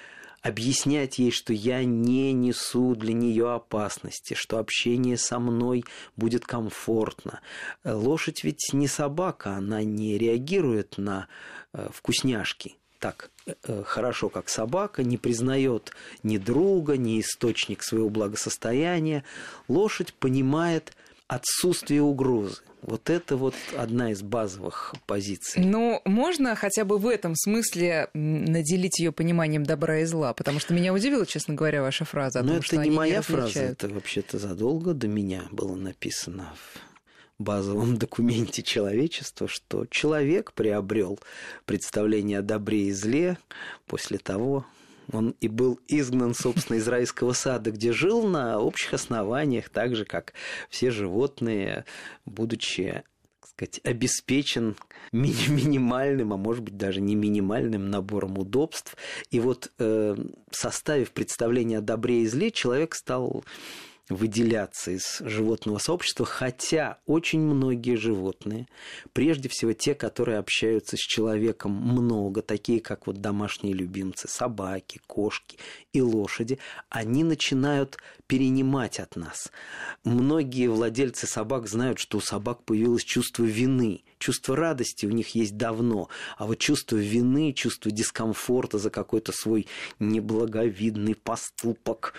объяснять 0.42 1.20
ей, 1.20 1.32
что 1.32 1.54
я 1.54 1.84
не 1.86 2.34
несу 2.34 2.96
для 2.96 3.14
нее 3.14 3.54
опасности, 3.54 4.34
что 4.34 4.58
общение 4.58 5.18
со 5.18 5.40
мной 5.40 5.86
будет 6.18 6.46
комфортно. 6.46 7.42
Лошадь 7.86 8.44
ведь 8.44 8.72
не 8.74 8.88
собака, 8.88 9.56
она 9.56 9.84
не 9.84 10.18
реагирует 10.18 10.98
на 10.98 11.28
э, 11.74 11.88
вкусняшки 11.94 12.76
так 13.02 13.32
э, 13.48 13.84
хорошо, 13.86 14.30
как 14.30 14.48
собака, 14.48 15.04
не 15.04 15.18
признает 15.18 15.92
ни 16.24 16.38
друга, 16.38 16.96
ни 16.96 17.20
источник 17.20 17.84
своего 17.84 18.10
благосостояния. 18.10 19.26
Лошадь 19.68 20.14
понимает 20.14 20.94
отсутствие 21.28 22.04
угрозы. 22.04 22.62
Вот 22.84 23.10
это 23.10 23.38
вот 23.38 23.56
одна 23.78 24.12
из 24.12 24.22
базовых 24.22 24.96
позиций. 25.06 25.64
Ну, 25.64 26.02
можно 26.06 26.56
хотя 26.56 26.84
бы 26.84 26.98
в 26.98 27.08
этом 27.08 27.36
смысле 27.36 28.10
наделить 28.14 29.00
ее 29.00 29.12
пониманием 29.12 29.64
добра 29.64 30.00
и 30.00 30.06
зла, 30.06 30.34
потому 30.34 30.60
что 30.60 30.74
меня 30.74 30.94
удивила, 30.94 31.26
честно 31.26 31.54
говоря, 31.54 31.82
ваша 31.82 32.06
фраза 32.06 32.40
о 32.40 32.44
Но 32.44 32.50
том, 32.50 32.58
это 32.58 32.66
что 32.66 32.78
не 32.78 32.90
моя 32.92 33.18
не 33.18 33.22
фраза, 33.22 33.60
это 33.60 33.88
вообще-то 33.88 34.40
задолго 34.40 34.94
до 34.94 35.08
меня 35.08 35.44
было 35.52 35.76
написано 35.76 36.54
базовом 37.44 37.98
документе 38.00 38.64
человечества, 38.64 39.48
что 39.48 39.86
человек 39.90 40.54
приобрел 40.54 41.20
представление 41.66 42.40
о 42.40 42.44
добре 42.44 42.88
и 42.88 42.92
зле 42.92 43.38
после 43.86 44.18
того, 44.18 44.66
он 45.12 45.36
и 45.42 45.48
был 45.48 45.80
изгнан, 45.88 46.34
собственно, 46.34 46.78
из 46.78 46.88
райского 46.88 47.34
сада, 47.34 47.72
где 47.72 47.92
жил 47.92 48.28
на 48.28 48.60
общих 48.60 48.94
основаниях, 48.94 49.70
так 49.70 49.96
же, 49.96 50.06
как 50.06 50.34
все 50.70 50.92
животные, 50.92 51.86
будучи 52.26 53.04
сказать, 53.44 53.82
обеспечен 53.84 54.76
ми- 55.12 55.36
минимальным, 55.50 56.34
а 56.34 56.38
может 56.38 56.64
быть 56.64 56.78
даже 56.78 57.02
не 57.02 57.16
минимальным 57.16 57.90
набором 57.90 58.38
удобств. 58.38 58.96
И 59.30 59.40
вот 59.40 59.72
э, 59.78 60.16
составив 60.52 61.12
представление 61.12 61.80
о 61.80 61.82
добре 61.82 62.22
и 62.22 62.28
зле, 62.28 62.52
человек 62.52 62.96
стал 62.96 63.44
выделяться 64.12 64.92
из 64.92 65.20
животного 65.20 65.78
сообщества, 65.78 66.26
хотя 66.26 67.00
очень 67.06 67.40
многие 67.40 67.96
животные, 67.96 68.68
прежде 69.14 69.50
всего 69.50 69.74
те, 69.74 69.96
которые 69.96 70.38
общаются 70.38 70.98
с 70.98 71.00
человеком 71.00 71.72
много, 71.72 72.42
такие 72.42 72.82
как 72.82 73.08
вот 73.08 73.22
домашние 73.22 73.74
любимцы, 73.74 74.28
собаки, 74.28 75.00
кошки 75.08 75.58
и 75.94 76.02
лошади, 76.02 76.60
они 76.90 77.24
начинают 77.24 77.98
перенимать 78.28 79.00
от 79.00 79.16
нас. 79.16 79.52
Многие 80.04 80.68
владельцы 80.68 81.28
собак 81.28 81.68
знают, 81.68 82.00
что 82.00 82.18
у 82.18 82.22
собак 82.22 82.64
появилось 82.64 83.04
чувство 83.04 83.44
вины, 83.44 84.04
чувство 84.22 84.56
радости 84.56 85.06
у 85.06 85.10
них 85.10 85.36
есть 85.36 85.58
давно, 85.58 86.08
а 86.38 86.46
вот 86.46 86.60
чувство 86.60 86.96
вины, 86.96 87.52
чувство 87.52 87.92
дискомфорта 87.92 88.78
за 88.78 88.90
какой-то 88.90 89.34
свой 89.34 89.68
неблаговидный 90.00 91.16
поступок 91.16 92.14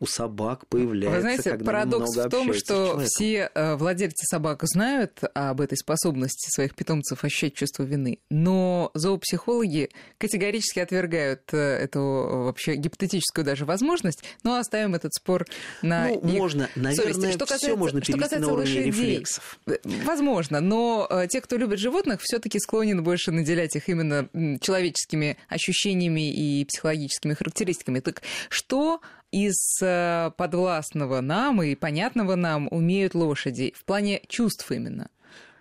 у 0.00 0.06
собак 0.06 0.66
появляется. 0.68 1.16
Вы 1.16 1.20
знаете, 1.20 1.50
когда 1.50 1.64
парадокс 1.64 2.16
в 2.16 2.28
том, 2.30 2.54
что 2.54 3.00
все 3.04 3.50
э, 3.52 3.74
владельцы 3.74 4.24
собак 4.26 4.60
знают 4.62 5.20
об 5.34 5.60
этой 5.60 5.76
способности 5.76 6.48
своих 6.54 6.74
питомцев 6.74 7.24
ощущать 7.24 7.54
чувство 7.54 7.82
вины, 7.82 8.20
но 8.30 8.90
зоопсихологи 8.94 9.90
категорически 10.18 10.78
отвергают 10.78 11.42
э, 11.52 11.56
эту 11.56 12.00
вообще 12.00 12.76
гипотетическую 12.76 13.44
даже 13.44 13.64
возможность, 13.64 14.22
но 14.44 14.56
оставим 14.56 14.94
этот 14.94 15.14
спор 15.14 15.46
на 15.82 16.08
ну, 16.08 16.20
их 16.20 16.22
можно, 16.22 16.68
наверное, 16.76 17.12
совести. 17.12 17.32
Что 17.32 17.40
касается, 17.40 17.66
все 17.66 17.76
можно 17.76 18.00
перевести 18.00 18.12
что 18.12 18.22
касается 18.22 18.46
на 18.46 18.52
уровне 18.52 18.70
лошадей, 18.70 18.86
рефлексов. 18.86 19.58
Э, 19.66 19.76
возможно, 20.04 20.60
но 20.60 21.08
те, 21.28 21.40
кто 21.40 21.47
любит 21.56 21.78
животных, 21.78 22.20
все-таки 22.22 22.58
склонен 22.58 23.02
больше 23.02 23.32
наделять 23.32 23.76
их 23.76 23.88
именно 23.88 24.28
человеческими 24.60 25.36
ощущениями 25.48 26.32
и 26.32 26.64
психологическими 26.64 27.34
характеристиками. 27.34 28.00
Так 28.00 28.22
что 28.48 29.00
из 29.30 29.56
э, 29.82 30.30
подвластного 30.36 31.20
нам 31.20 31.62
и 31.62 31.74
понятного 31.74 32.34
нам 32.34 32.68
умеют 32.70 33.14
лошади 33.14 33.74
в 33.76 33.84
плане 33.84 34.22
чувств 34.28 34.70
именно? 34.70 35.10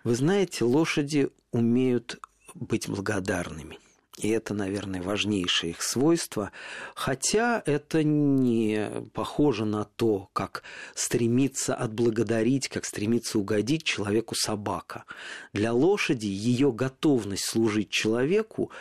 Вы 0.04 0.16
знаете, 0.16 0.64
лошади 0.64 1.30
умеют 1.52 2.20
быть 2.54 2.88
благодарными. 2.88 3.78
И 4.18 4.30
это, 4.30 4.56
наверное, 4.56 5.02
важнейшее 5.02 5.72
их 5.72 5.84
свойство. 5.84 6.52
Хотя 6.96 7.62
это 7.66 8.04
не 8.04 8.90
похоже 9.14 9.66
на 9.66 9.86
то, 9.86 10.30
как 10.34 10.64
стремится 10.96 11.76
отблагодарить, 11.76 12.68
как 12.68 12.86
стремится 12.86 13.38
угодить 13.38 13.84
человеку 13.84 14.34
собака. 14.34 15.06
Для 15.54 15.72
лошади 15.72 16.26
ее 16.26 16.72
готовность 16.72 17.46
служить 17.46 17.92
человеку 17.92 18.72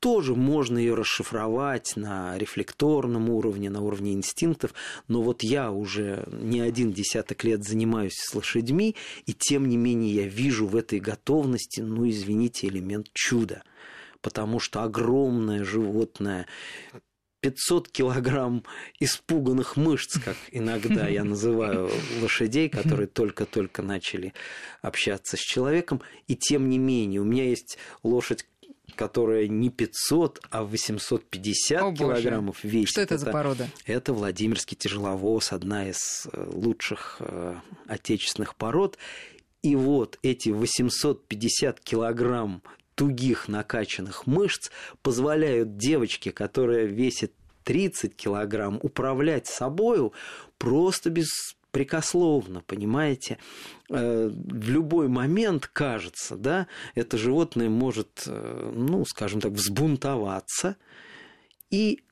тоже 0.00 0.34
можно 0.34 0.78
ее 0.78 0.94
расшифровать 0.94 1.92
на 1.94 2.38
рефлекторном 2.38 3.28
уровне, 3.28 3.68
на 3.68 3.82
уровне 3.82 4.14
инстинктов, 4.14 4.72
но 5.08 5.20
вот 5.20 5.42
я 5.42 5.70
уже 5.70 6.26
не 6.32 6.60
один 6.60 6.90
десяток 6.90 7.44
лет 7.44 7.64
занимаюсь 7.64 8.14
с 8.16 8.34
лошадьми, 8.34 8.96
и 9.26 9.34
тем 9.34 9.68
не 9.68 9.76
менее 9.76 10.14
я 10.14 10.26
вижу 10.26 10.66
в 10.66 10.74
этой 10.74 11.00
готовности, 11.00 11.80
ну, 11.80 12.08
извините, 12.08 12.68
элемент 12.68 13.08
чуда 13.12 13.62
потому 14.22 14.60
что 14.60 14.82
огромное 14.82 15.64
животное 15.64 16.46
500 17.40 17.88
килограмм 17.88 18.64
испуганных 18.98 19.76
мышц, 19.76 20.18
как 20.18 20.36
иногда 20.50 21.08
я 21.08 21.24
называю 21.24 21.90
лошадей, 22.20 22.68
которые 22.68 23.06
только-только 23.06 23.82
начали 23.82 24.34
общаться 24.82 25.36
с 25.36 25.40
человеком. 25.40 26.02
И 26.26 26.36
тем 26.36 26.68
не 26.68 26.78
менее, 26.78 27.20
у 27.20 27.24
меня 27.24 27.44
есть 27.44 27.78
лошадь, 28.02 28.46
которая 28.94 29.48
не 29.48 29.70
500, 29.70 30.40
а 30.50 30.64
850 30.64 31.82
О, 31.82 31.92
килограммов 31.94 32.62
весит. 32.62 32.90
Что 32.90 33.00
это, 33.00 33.14
это 33.14 33.24
за 33.24 33.32
порода? 33.32 33.68
Это 33.86 34.12
Владимирский 34.12 34.76
тяжеловоз, 34.76 35.52
одна 35.52 35.88
из 35.88 36.26
э, 36.32 36.50
лучших 36.52 37.16
э, 37.20 37.54
отечественных 37.86 38.56
пород. 38.56 38.98
И 39.62 39.76
вот 39.76 40.18
эти 40.22 40.50
850 40.50 41.80
килограмм 41.80 42.62
тугих 43.00 43.48
накачанных 43.48 44.26
мышц 44.26 44.70
позволяют 45.00 45.78
девочке, 45.78 46.32
которая 46.32 46.84
весит 46.84 47.32
30 47.64 48.14
килограмм, 48.14 48.78
управлять 48.82 49.46
собою 49.46 50.12
просто 50.58 51.08
без 51.08 51.28
прикословно, 51.70 52.62
понимаете, 52.66 53.38
э, 53.88 54.28
в 54.28 54.68
любой 54.68 55.08
момент 55.08 55.66
кажется, 55.66 56.36
да, 56.36 56.66
это 56.94 57.16
животное 57.16 57.70
может, 57.70 58.24
э, 58.26 58.72
ну, 58.74 59.06
скажем 59.06 59.40
так, 59.40 59.52
взбунтоваться, 59.52 60.76
и 61.70 62.02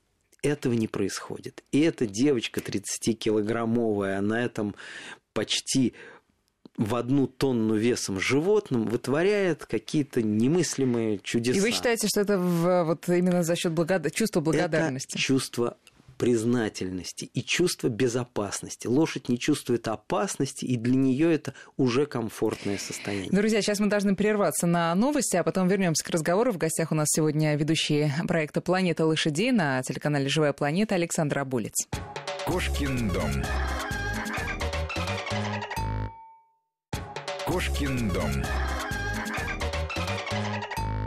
этого 0.43 0.73
не 0.73 0.89
происходит. 0.89 1.65
И 1.71 1.81
эта 1.81 2.07
девочка 2.07 2.63
30-килограммовая, 2.63 4.23
на 4.23 4.43
этом 4.43 4.75
почти 5.35 5.93
в 6.79 6.95
одну 6.95 7.27
тонну 7.27 7.75
весом 7.75 8.21
животным 8.21 8.87
вытворяет 8.87 9.67
какие-то 9.67 10.23
немыслимые 10.23 11.19
чудеса. 11.19 11.59
И 11.59 11.61
вы 11.61 11.73
считаете, 11.73 12.07
что 12.09 12.21
это 12.21 12.39
в, 12.39 12.85
вот 12.85 13.09
именно 13.09 13.43
за 13.43 13.57
счет 13.57 13.73
благод... 13.73 14.11
чувства 14.13 14.41
благодарности? 14.41 15.17
Это 15.17 15.19
чувство 15.19 15.77
признательности 16.17 17.31
и 17.33 17.43
чувство 17.43 17.89
безопасности. 17.89 18.87
Лошадь 18.87 19.29
не 19.29 19.39
чувствует 19.39 19.87
опасности, 19.89 20.65
и 20.65 20.77
для 20.77 20.97
нее 20.97 21.33
это 21.33 21.55
уже 21.77 22.07
комфортное 22.07 22.79
состояние. 22.79 23.31
Друзья, 23.31 23.63
сейчас 23.63 23.79
мы 23.79 23.87
должны 23.87 24.17
прерваться 24.17 24.67
на 24.67 24.95
новости, 24.95 25.37
а 25.37 25.45
потом 25.45 25.69
вернемся 25.69 26.05
к 26.05 26.11
разговору. 26.11 26.53
В 26.53 26.59
гостях 26.59 26.93
у 26.93 26.95
нас 26.95 27.07
сегодня 27.11 27.57
ведущие 27.57 28.13
проекта 28.27 28.61
«Планета 28.61 29.07
лошадей» 29.07 29.53
на 29.53 29.83
телеканале 29.83 30.29
«Живая 30.29 30.53
планета» 30.53 30.97
Александр 30.97 31.39
Абулец. 31.39 31.87
Кошкин 32.47 33.11
дом. 33.11 33.45
Кошкин 37.49 38.11
дом. 38.11 38.31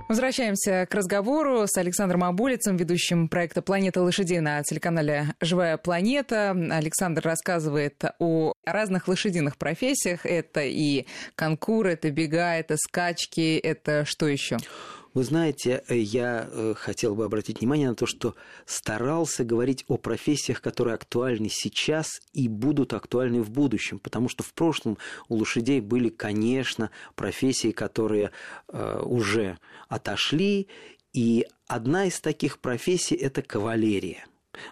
Возвращаемся 0.10 0.88
к 0.90 0.96
разговору 0.96 1.68
с 1.68 1.78
Александром 1.78 2.24
Абулицем, 2.24 2.78
ведущим 2.78 3.30
проекта 3.30 3.62
«Планета 3.62 4.02
лошадей» 4.02 4.40
на 4.40 4.64
телеканале 4.64 5.36
«Живая 5.40 5.78
планета». 5.78 6.50
Александр 6.50 7.22
рассказывает 7.24 8.04
о 8.18 8.54
разных 8.66 9.08
лошадиных 9.08 9.56
профессиях. 9.58 10.26
Это 10.26 10.62
и 10.64 11.06
конкур, 11.36 11.86
это 11.86 12.10
бега, 12.10 12.56
это 12.56 12.76
скачки, 12.76 13.58
это 13.58 14.04
что 14.06 14.28
еще? 14.28 14.58
Вы 15.14 15.26
знаете, 15.26 15.84
э, 15.88 15.98
я 15.98 16.48
э, 16.50 16.74
хотел 16.76 17.16
бы 17.16 17.26
обратить 17.26 17.60
внимание 17.60 17.90
на 17.90 17.96
то, 17.96 18.06
что 18.06 18.36
старался 18.66 19.44
говорить 19.44 19.84
о 19.88 19.98
профессиях, 19.98 20.62
которые 20.62 20.96
актуальны 20.96 21.50
сейчас 21.50 22.22
и 22.32 22.48
будут 22.48 22.94
актуальны 22.94 23.42
в 23.42 23.52
будущем, 23.52 24.00
потому 24.00 24.30
что 24.30 24.44
в 24.44 24.54
прошлом 24.54 24.98
у 25.28 25.36
лошадей 25.36 25.82
были, 25.82 26.08
конечно, 26.08 26.92
профессии, 27.16 27.72
которые 27.72 28.32
э, 28.70 29.02
уже 29.04 29.58
отошли, 29.90 30.68
и 31.12 31.46
одна 31.68 32.06
из 32.06 32.22
таких 32.22 32.60
профессий– 32.60 33.16
это 33.18 33.42
кавалерия 33.42 34.26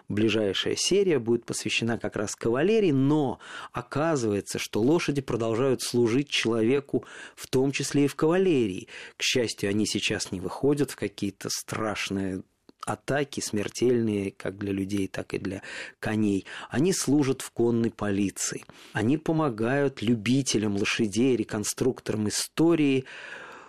ближайшая 0.07 0.75
серия 0.75 1.19
будет 1.19 1.45
посвящена 1.45 1.98
как 1.98 2.15
раз 2.15 2.36
кавалерии, 2.36 2.91
но 2.91 3.39
оказывается, 3.71 4.59
что 4.59 4.81
лошади 4.81 5.21
продолжают 5.21 5.81
служить 5.81 6.29
человеку, 6.29 7.05
в 7.36 7.48
том 7.48 7.71
числе 7.71 8.05
и 8.05 8.07
в 8.07 8.15
кавалерии. 8.15 8.88
К 9.17 9.24
счастью, 9.24 9.69
они 9.69 9.86
сейчас 9.86 10.31
не 10.31 10.39
выходят 10.39 10.91
в 10.91 10.95
какие-то 10.95 11.50
страшные 11.50 12.43
атаки 12.86 13.39
смертельные 13.39 14.31
как 14.31 14.57
для 14.57 14.71
людей, 14.71 15.07
так 15.07 15.33
и 15.33 15.38
для 15.38 15.62
коней. 16.00 16.45
Они 16.69 16.93
служат 16.93 17.41
в 17.41 17.51
конной 17.51 17.91
полиции. 17.91 18.65
Они 18.93 19.17
помогают 19.17 20.01
любителям 20.01 20.75
лошадей, 20.75 21.36
реконструкторам 21.36 22.29
истории 22.29 23.05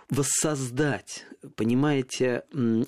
воссоздать. 0.08 1.26
Понимаете, 1.56 2.42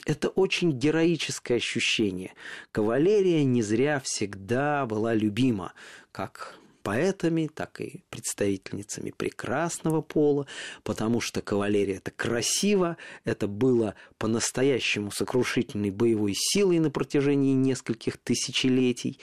это 0.04 0.28
очень 0.28 0.72
героическое 0.72 1.56
ощущение. 1.56 2.34
Кавалерия 2.70 3.44
не 3.44 3.62
зря 3.62 4.00
всегда 4.04 4.84
была 4.84 5.14
любима, 5.14 5.72
как 6.10 6.56
поэтами, 6.82 7.48
так 7.52 7.80
и 7.80 8.02
представительницами 8.10 9.10
прекрасного 9.10 10.00
пола, 10.00 10.46
потому 10.82 11.20
что 11.20 11.40
кавалерия 11.40 11.96
это 11.96 12.10
красиво, 12.10 12.96
это 13.24 13.46
было 13.46 13.94
по-настоящему 14.18 15.10
сокрушительной 15.10 15.90
боевой 15.90 16.34
силой 16.36 16.78
на 16.78 16.90
протяжении 16.90 17.54
нескольких 17.54 18.16
тысячелетий. 18.18 19.18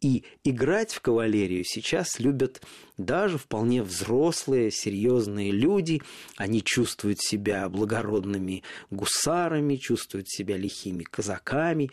И 0.00 0.24
играть 0.42 0.92
в 0.92 1.00
кавалерию 1.00 1.62
сейчас 1.64 2.18
любят 2.18 2.60
даже 2.96 3.38
вполне 3.38 3.84
взрослые, 3.84 4.72
серьезные 4.72 5.52
люди. 5.52 6.02
Они 6.36 6.60
чувствуют 6.62 7.20
себя 7.20 7.68
благородными 7.68 8.64
гусарами, 8.90 9.76
чувствуют 9.76 10.28
себя 10.28 10.56
лихими 10.56 11.04
казаками, 11.04 11.90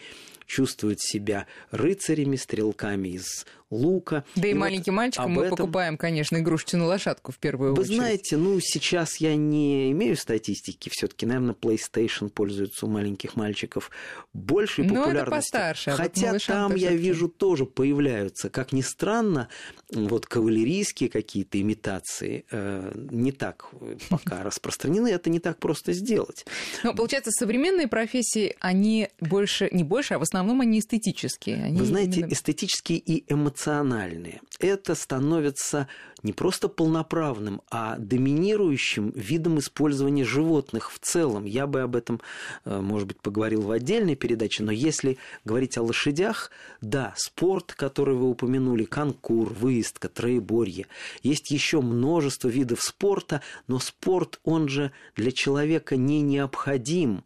чувствуют 0.50 1.00
себя 1.00 1.46
рыцарями, 1.72 2.36
стрелками 2.36 3.10
из 3.10 3.46
лука. 3.70 4.26
Да 4.36 4.48
и, 4.48 4.52
и 4.52 4.54
маленьким 4.54 4.94
вот 4.94 4.98
мальчикам 4.98 5.32
мы 5.32 5.44
этом... 5.44 5.58
покупаем, 5.58 5.98
конечно, 5.98 6.38
игрушечную 6.38 6.88
лошадку 6.88 7.32
в 7.32 7.38
первую 7.38 7.76
Вы 7.76 7.82
очередь. 7.82 7.90
Вы 7.90 7.96
знаете, 7.96 8.38
ну, 8.38 8.60
сейчас 8.60 9.18
я 9.18 9.36
не 9.36 9.92
имею 9.92 10.16
статистики. 10.18 10.90
все 10.90 11.08
таки 11.08 11.26
наверное, 11.26 11.54
PlayStation 11.54 12.30
пользуется 12.30 12.88
у 12.88 12.90
маленьких 12.90 13.36
мальчиков 13.36 13.92
большей 14.34 14.86
ну, 14.86 14.96
популярностью. 14.96 15.22
это 15.22 15.32
постарше. 15.32 15.90
А 15.92 15.96
Хотя 15.96 16.34
вот 16.34 16.44
там, 16.46 16.76
я 16.76 16.92
вижу, 16.92 17.30
тоже 17.30 17.66
появляются, 17.66 18.50
как 18.50 18.74
ни 18.74 18.82
странно, 18.82 19.50
вот 19.92 20.26
кавалерийские 20.26 21.10
какие-то 21.10 21.62
имитации 21.62 22.46
э, 22.50 22.92
не 22.96 23.32
так 23.32 23.70
пока 24.10 24.44
распространены. 24.44 25.10
Это 25.10 25.30
не 25.30 25.40
так 25.40 25.60
просто 25.60 25.94
сделать. 25.94 26.46
Но, 26.84 26.94
получается, 26.96 27.32
современные 27.32 27.88
профессии, 27.88 28.56
они 28.60 29.10
больше, 29.20 29.70
не 29.72 29.84
больше, 29.84 30.16
а 30.16 30.20
в 30.20 30.24
основном 30.24 30.39
они 30.40 30.80
эстетические. 30.80 31.64
Они 31.64 31.80
Вы 31.80 31.86
знаете, 31.86 32.20
именно... 32.22 32.34
эстетические 32.34 33.00
и 33.00 33.24
эмоциональные 33.32 33.50
эмоциональные. 33.50 34.42
Это 34.60 34.96
становится 34.96 35.88
не 36.22 36.34
просто 36.34 36.68
полноправным, 36.68 37.62
а 37.72 37.98
доминирующим 37.98 39.12
видом 39.12 39.60
использования 39.60 40.26
животных 40.26 40.92
в 40.92 41.00
целом. 41.00 41.46
Я 41.46 41.66
бы 41.66 41.82
об 41.82 41.96
этом, 41.96 42.20
э, 42.66 42.82
может 42.82 43.08
быть, 43.08 43.22
поговорил 43.22 43.62
в 43.62 43.72
отдельной 43.72 44.16
передаче, 44.16 44.64
но 44.64 44.72
если 44.72 45.18
говорить 45.46 45.78
о 45.78 45.84
лошадях, 45.84 46.52
да, 46.82 47.14
спорт, 47.16 47.74
который 47.74 48.16
вы 48.16 48.30
упомянули, 48.30 48.84
конкур, 48.84 49.54
выездка, 49.54 50.10
троеборье, 50.10 50.88
есть 51.24 51.52
еще 51.52 51.82
множество 51.82 52.50
видов 52.50 52.82
спорта, 52.82 53.42
но 53.68 53.80
спорт, 53.80 54.40
он 54.44 54.68
же 54.68 54.92
для 55.16 55.32
человека 55.32 55.96
не 55.96 56.22
необходим, 56.22 57.24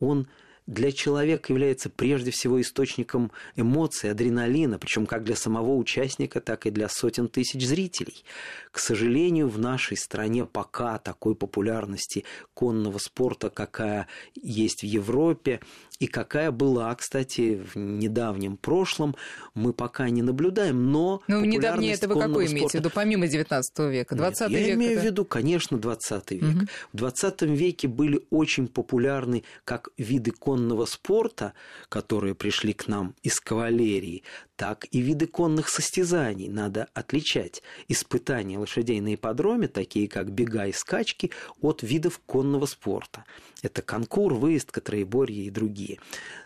он 0.00 0.26
для 0.66 0.92
человека 0.92 1.52
является 1.52 1.90
прежде 1.90 2.30
всего 2.30 2.60
источником 2.60 3.32
эмоций, 3.54 4.10
адреналина, 4.10 4.78
причем 4.78 5.06
как 5.06 5.24
для 5.24 5.36
самого 5.36 5.74
участника, 5.74 6.40
так 6.40 6.66
и 6.66 6.70
для 6.70 6.88
сотен 6.88 7.28
тысяч 7.28 7.66
зрителей. 7.66 8.24
К 8.70 8.78
сожалению, 8.78 9.48
в 9.48 9.58
нашей 9.58 9.96
стране 9.96 10.46
пока 10.46 10.98
такой 10.98 11.34
популярности 11.34 12.24
конного 12.54 12.98
спорта, 12.98 13.50
какая 13.50 14.08
есть 14.34 14.80
в 14.80 14.86
Европе, 14.86 15.60
и 16.00 16.06
какая 16.06 16.50
была, 16.50 16.94
кстати, 16.94 17.62
в 17.72 17.76
недавнем 17.78 18.56
прошлом, 18.56 19.14
мы 19.54 19.72
пока 19.72 20.10
не 20.10 20.22
наблюдаем, 20.22 20.90
но 20.90 21.22
Ну, 21.28 21.44
недавнее 21.44 21.94
это 21.94 22.08
вы 22.08 22.20
какой 22.20 22.46
имеете 22.46 22.78
в 22.78 22.80
виду, 22.80 22.90
помимо 22.90 23.26
19 23.26 23.78
века? 23.90 24.14
20 24.14 24.50
Нет, 24.50 24.50
век? 24.50 24.68
Я 24.68 24.74
имею 24.74 24.92
это... 24.92 25.00
в 25.00 25.04
виду, 25.04 25.24
конечно, 25.24 25.78
20 25.78 26.30
век. 26.32 26.42
Угу. 26.42 26.66
В 26.92 26.96
20 26.96 27.42
веке 27.42 27.88
были 27.88 28.26
очень 28.30 28.66
популярны 28.66 29.44
как 29.64 29.88
виды 29.96 30.32
конного 30.32 30.84
спорта, 30.86 31.52
которые 31.88 32.34
пришли 32.34 32.72
к 32.72 32.88
нам 32.88 33.14
из 33.22 33.38
кавалерии, 33.38 34.24
так 34.56 34.86
и 34.90 35.00
виды 35.00 35.26
конных 35.26 35.68
состязаний. 35.68 36.48
Надо 36.48 36.88
отличать 36.94 37.62
испытания 37.88 38.58
лошадей 38.58 39.00
на 39.00 39.14
ипподроме, 39.14 39.68
такие 39.68 40.08
как 40.08 40.30
бега 40.30 40.66
и 40.66 40.72
скачки, 40.72 41.30
от 41.60 41.82
видов 41.82 42.20
конного 42.20 42.66
спорта. 42.66 43.24
Это 43.62 43.82
конкур, 43.82 44.34
выездка, 44.34 44.80
троеборье 44.80 45.44
и 45.44 45.50
другие. 45.50 45.98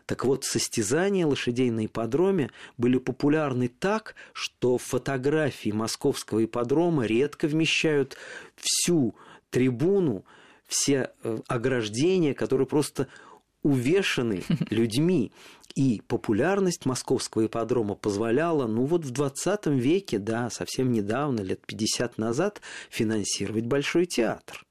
Так 0.07 0.25
вот, 0.25 0.44
состязания 0.44 1.27
лошадей 1.27 1.71
на 1.71 1.87
ипподроме 1.87 2.51
были 2.79 2.99
популярны 2.99 3.68
так, 3.68 4.14
что 4.33 4.79
фотографии 4.79 5.71
московского 5.71 6.44
ипподрома 6.44 7.05
редко 7.05 7.47
вмещают 7.47 8.16
всю 8.57 9.14
трибуну, 9.51 10.25
все 10.66 11.11
э, 11.23 11.38
ограждения, 11.49 12.35
которые 12.35 12.66
просто 12.66 13.09
увешаны 13.62 14.42
людьми. 14.71 15.33
И 15.75 16.03
популярность 16.09 16.87
московского 16.87 17.47
ипподрома 17.47 17.94
позволяла, 17.94 18.66
ну 18.66 18.85
вот 18.85 19.05
в 19.05 19.11
20 19.11 19.66
веке, 19.66 20.18
да, 20.18 20.51
совсем 20.51 20.90
недавно, 20.90 21.40
лет 21.40 21.64
50 21.66 22.18
назад, 22.18 22.61
финансировать 22.90 23.66
Большой 23.66 24.07
театр. 24.07 24.64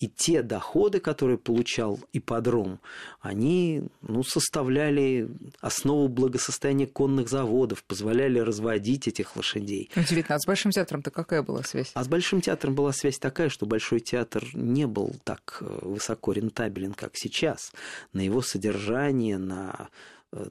И 0.00 0.08
те 0.08 0.42
доходы, 0.42 0.98
которые 0.98 1.38
получал 1.38 2.00
ипподром, 2.12 2.80
они 3.20 3.84
ну, 4.02 4.22
составляли 4.22 5.30
основу 5.60 6.08
благосостояния 6.08 6.86
конных 6.86 7.28
заводов, 7.28 7.84
позволяли 7.84 8.40
разводить 8.40 9.06
этих 9.06 9.36
лошадей. 9.36 9.90
Удивительно, 9.96 10.36
а 10.36 10.38
с 10.40 10.46
Большим 10.46 10.72
театром-то 10.72 11.10
какая 11.10 11.42
была 11.42 11.62
связь? 11.62 11.92
А 11.94 12.02
с 12.02 12.08
Большим 12.08 12.40
театром 12.40 12.74
была 12.74 12.92
связь 12.92 13.18
такая, 13.18 13.48
что 13.48 13.66
Большой 13.66 14.00
театр 14.00 14.44
не 14.52 14.86
был 14.86 15.14
так 15.22 15.58
э, 15.60 15.78
высоко 15.82 16.32
рентабелен, 16.32 16.92
как 16.92 17.16
сейчас. 17.16 17.72
На 18.12 18.20
его 18.20 18.42
содержание, 18.42 19.38
на 19.38 19.88
э, 20.32 20.46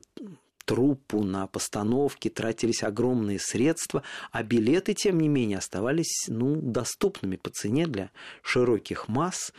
труппу, 0.66 1.24
на 1.24 1.48
постановки 1.48 2.30
тратились 2.30 2.84
огромные 2.84 3.40
средства, 3.40 4.04
а 4.32 4.44
билеты, 4.44 4.94
тем 4.94 5.20
не 5.20 5.28
менее, 5.28 5.58
оставались 5.58 6.26
ну, 6.28 6.56
доступными 6.62 7.36
по 7.36 7.50
цене 7.50 7.88
для 7.88 8.12
широких 8.42 9.08
масс. 9.08 9.54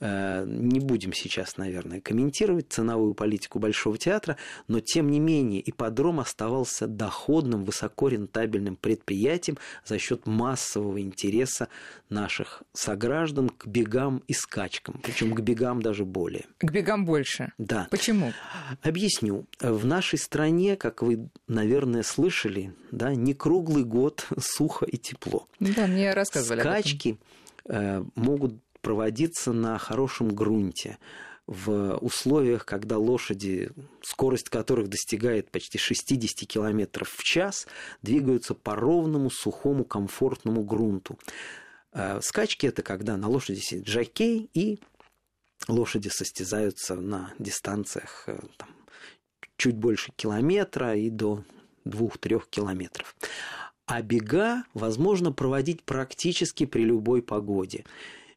Э, 0.00 0.44
не 0.46 0.80
будем 0.80 1.12
сейчас, 1.12 1.56
наверное, 1.56 2.00
комментировать 2.00 2.66
ценовую 2.70 3.14
политику 3.14 3.58
Большого 3.58 3.98
театра, 3.98 4.36
но, 4.66 4.80
тем 4.80 5.10
не 5.10 5.20
менее, 5.20 5.62
ипподром 5.68 6.20
оставался 6.20 6.86
доходным, 6.86 7.64
высокорентабельным 7.64 8.76
предприятием 8.76 9.58
за 9.84 9.98
счет 9.98 10.26
массового 10.26 11.00
интереса 11.00 11.68
наших 12.08 12.62
сограждан 12.72 13.48
к 13.50 13.66
бегам 13.66 14.22
и 14.26 14.32
скачкам, 14.32 15.00
причем 15.02 15.34
к 15.34 15.40
бегам 15.40 15.82
даже 15.82 16.04
более. 16.04 16.46
К 16.58 16.70
бегам 16.70 17.04
больше? 17.04 17.52
Да. 17.58 17.88
Почему? 17.90 18.32
Объясню. 18.82 19.46
В 19.60 19.84
нашей 19.86 20.18
стране, 20.28 20.76
как 20.76 21.02
вы, 21.02 21.30
наверное, 21.46 22.02
слышали, 22.02 22.74
да, 22.92 23.14
не 23.14 23.34
круглый 23.34 23.84
год 23.84 24.26
сухо 24.38 24.84
и 24.84 24.98
тепло. 24.98 25.48
Да, 25.58 25.86
мне 25.86 26.12
рассказывали. 26.12 26.60
Скачки 26.60 27.18
э, 27.64 28.04
могут 28.14 28.54
проводиться 28.82 29.52
на 29.52 29.78
хорошем 29.78 30.34
грунте 30.34 30.98
в 31.46 31.96
условиях, 32.02 32.66
когда 32.66 32.98
лошади, 32.98 33.70
скорость 34.02 34.50
которых 34.50 34.88
достигает 34.88 35.50
почти 35.50 35.78
60 35.78 36.46
км 36.46 37.04
в 37.06 37.22
час, 37.22 37.66
двигаются 38.02 38.52
по 38.52 38.76
ровному, 38.76 39.30
сухому, 39.30 39.84
комфортному 39.84 40.62
грунту. 40.62 41.18
Э, 41.92 42.20
скачки 42.20 42.66
это 42.66 42.82
когда 42.82 43.16
на 43.16 43.28
лошади 43.28 43.60
сидит 43.60 43.86
жокей 43.86 44.50
и 44.52 44.78
лошади 45.68 46.08
состязаются 46.08 46.96
на 46.96 47.32
дистанциях 47.38 48.24
э, 48.26 48.38
там, 48.58 48.68
чуть 49.58 49.76
больше 49.76 50.12
километра 50.16 50.96
и 50.96 51.10
до 51.10 51.44
двух-трех 51.84 52.48
километров. 52.48 53.14
А 53.86 54.00
бега 54.00 54.64
возможно 54.72 55.32
проводить 55.32 55.82
практически 55.82 56.64
при 56.64 56.84
любой 56.84 57.22
погоде. 57.22 57.84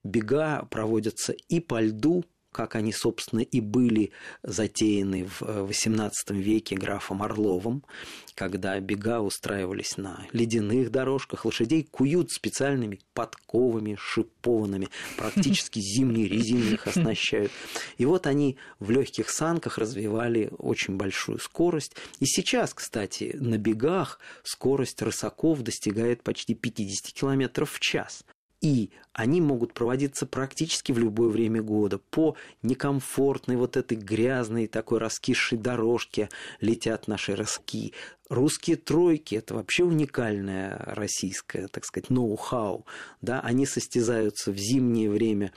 Бега 0.04 0.66
проводятся 0.70 1.34
и 1.48 1.60
по 1.60 1.82
льду, 1.82 2.26
как 2.52 2.76
они, 2.76 2.92
собственно, 2.92 3.42
и 3.42 3.62
были 3.62 4.12
затеяны 4.44 5.26
в 5.26 5.42
XVIII 5.42 6.12
э, 6.30 6.34
веке 6.34 6.76
графом 6.76 7.24
Орловым, 7.24 7.84
когда 8.36 8.80
бега 8.80 9.22
устраивались 9.22 9.98
на 9.98 10.26
ледяных 10.34 10.92
дорожках, 10.92 11.46
лошадей 11.46 11.84
куют 11.84 12.32
специальными 12.32 13.00
подковами, 13.14 13.96
шипованными, 14.00 14.90
практически 15.18 15.80
зимней 15.96 16.28
резиной 16.28 16.74
их 16.74 16.88
оснащают. 16.88 17.52
И 17.98 18.06
вот 18.06 18.28
они 18.28 18.58
в 18.80 18.92
легких 18.92 19.30
санках 19.30 19.78
развивали 19.78 20.52
очень 20.58 20.98
большую 20.98 21.40
скорость. 21.40 21.96
И 22.20 22.26
сейчас, 22.26 22.74
кстати, 22.74 23.36
на 23.40 23.58
бегах 23.58 24.20
скорость 24.44 25.02
рысаков 25.02 25.62
достигает 25.62 26.24
почти 26.24 26.54
50 26.54 27.14
км 27.14 27.66
в 27.66 27.80
час 27.80 28.24
и 28.62 28.91
они 29.13 29.41
могут 29.41 29.74
проводиться 29.74 30.26
практически 30.26 30.91
в 30.91 31.00
любое 31.00 31.30
время 31.30 31.62
года. 31.62 31.97
По 31.97 32.36
некомфортной 32.62 33.58
вот 33.58 33.76
этой 33.76 33.97
грязной 33.97 34.67
такой 34.67 35.00
раскисшей 35.00 35.58
дорожке 35.58 36.30
летят 36.60 37.08
наши 37.08 37.36
роски. 37.36 37.93
Русские 38.30 38.78
тройки– 38.78 39.36
это 39.36 39.56
вообще 39.56 39.84
уникальное 39.84 40.78
российское, 40.86 41.67
так 41.67 41.86
сказать, 41.86 42.10
ноу-хау. 42.10 42.86
Да? 43.21 43.41
Они 43.41 43.65
состязаются 43.65 44.52
в 44.52 44.58
зимнее 44.58 45.10
время 45.10 45.52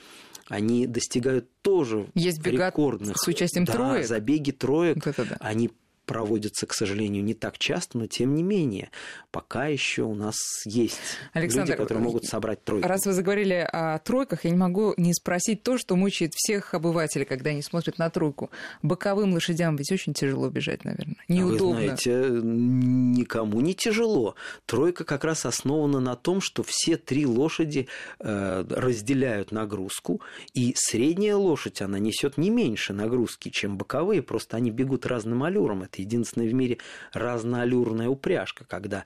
они 0.48 0.86
достигают 0.86 1.48
тоже 1.62 2.06
Есть 2.14 2.46
рекордных. 2.46 3.16
с 3.16 3.26
участием 3.26 3.64
да, 3.64 3.72
троек. 3.72 4.06
забеги 4.06 4.50
троек. 4.50 4.96
Вот 4.96 5.06
это 5.06 5.24
да. 5.24 5.36
Они 5.40 5.70
проводятся, 6.04 6.66
к 6.66 6.74
сожалению, 6.74 7.24
не 7.24 7.34
так 7.34 7.58
часто, 7.58 7.98
но 7.98 8.06
тем 8.06 8.34
не 8.34 8.42
менее, 8.42 8.90
пока 9.30 9.66
еще 9.66 10.02
у 10.02 10.14
нас 10.14 10.36
есть 10.64 10.98
Александр, 11.32 11.72
люди, 11.72 11.82
которые 11.82 12.04
могут 12.04 12.24
собрать 12.24 12.62
тройку. 12.64 12.86
Раз 12.86 13.06
вы 13.06 13.12
заговорили 13.12 13.66
о 13.70 13.98
тройках, 13.98 14.44
я 14.44 14.50
не 14.50 14.56
могу 14.56 14.94
не 14.96 15.14
спросить 15.14 15.62
то, 15.62 15.78
что 15.78 15.96
мучает 15.96 16.32
всех 16.34 16.74
обывателей, 16.74 17.24
когда 17.24 17.50
они 17.50 17.62
смотрят 17.62 17.98
на 17.98 18.10
тройку. 18.10 18.50
Боковым 18.82 19.32
лошадям 19.34 19.76
ведь 19.76 19.92
очень 19.92 20.14
тяжело 20.14 20.48
бежать, 20.50 20.84
наверное. 20.84 21.16
Неудобно. 21.28 21.80
Вы 21.80 21.84
знаете, 21.86 22.28
никому 22.42 23.60
не 23.60 23.74
тяжело. 23.74 24.34
Тройка 24.66 25.04
как 25.04 25.24
раз 25.24 25.46
основана 25.46 26.00
на 26.00 26.16
том, 26.16 26.40
что 26.40 26.62
все 26.62 26.96
три 26.96 27.26
лошади 27.26 27.88
э, 28.20 28.64
разделяют 28.68 29.52
нагрузку, 29.52 30.20
и 30.54 30.74
средняя 30.76 31.36
лошадь, 31.36 31.82
она 31.82 31.98
несет 31.98 32.38
не 32.38 32.50
меньше 32.50 32.92
нагрузки, 32.92 33.48
чем 33.48 33.76
боковые, 33.76 34.22
просто 34.22 34.56
они 34.56 34.70
бегут 34.70 35.06
разным 35.06 35.42
аллюром. 35.42 35.82
Это 35.94 36.02
единственная 36.02 36.48
в 36.48 36.54
мире 36.54 36.78
разноаллюрная 37.12 38.08
упряжка, 38.08 38.64
когда 38.64 39.04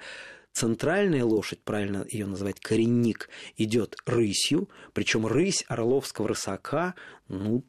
центральная 0.52 1.22
лошадь, 1.22 1.60
правильно 1.62 2.06
ее 2.08 2.24
называть, 2.24 2.60
коренник, 2.60 3.28
идет 3.58 3.96
рысью, 4.06 4.70
причем 4.94 5.26
рысь 5.26 5.66
орловского 5.68 6.28
рысака, 6.28 6.94
ну, 7.28 7.62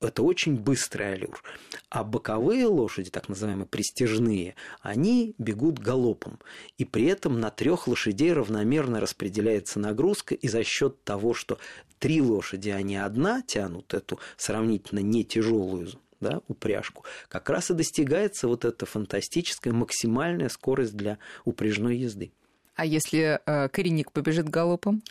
это 0.00 0.22
очень 0.22 0.54
быстрый 0.56 1.14
аллюр. 1.14 1.42
А 1.90 2.04
боковые 2.04 2.66
лошади, 2.66 3.10
так 3.10 3.28
называемые 3.28 3.66
пристежные, 3.66 4.54
они 4.80 5.34
бегут 5.38 5.80
галопом. 5.80 6.38
И 6.78 6.84
при 6.84 7.06
этом 7.06 7.40
на 7.40 7.50
трех 7.50 7.88
лошадей 7.88 8.32
равномерно 8.32 9.00
распределяется 9.00 9.80
нагрузка, 9.80 10.36
и 10.36 10.46
за 10.46 10.62
счет 10.62 11.02
того, 11.02 11.34
что 11.34 11.58
три 11.98 12.22
лошади, 12.22 12.70
а 12.70 12.80
не 12.80 12.96
одна 12.96 13.42
тянут 13.42 13.92
эту 13.92 14.20
сравнительно 14.36 15.00
не 15.00 15.24
тяжелую 15.24 15.88
да, 16.22 16.40
упряжку, 16.48 17.04
как 17.28 17.50
раз 17.50 17.70
и 17.70 17.74
достигается 17.74 18.48
вот 18.48 18.64
эта 18.64 18.86
фантастическая 18.86 19.72
максимальная 19.72 20.48
скорость 20.48 20.96
для 20.96 21.18
упряжной 21.44 21.96
езды. 21.96 22.32
А 22.74 22.86
если 22.86 23.40
э, 23.44 23.68
коренник 23.68 24.12
побежит 24.12 24.48
галопом? 24.48 25.02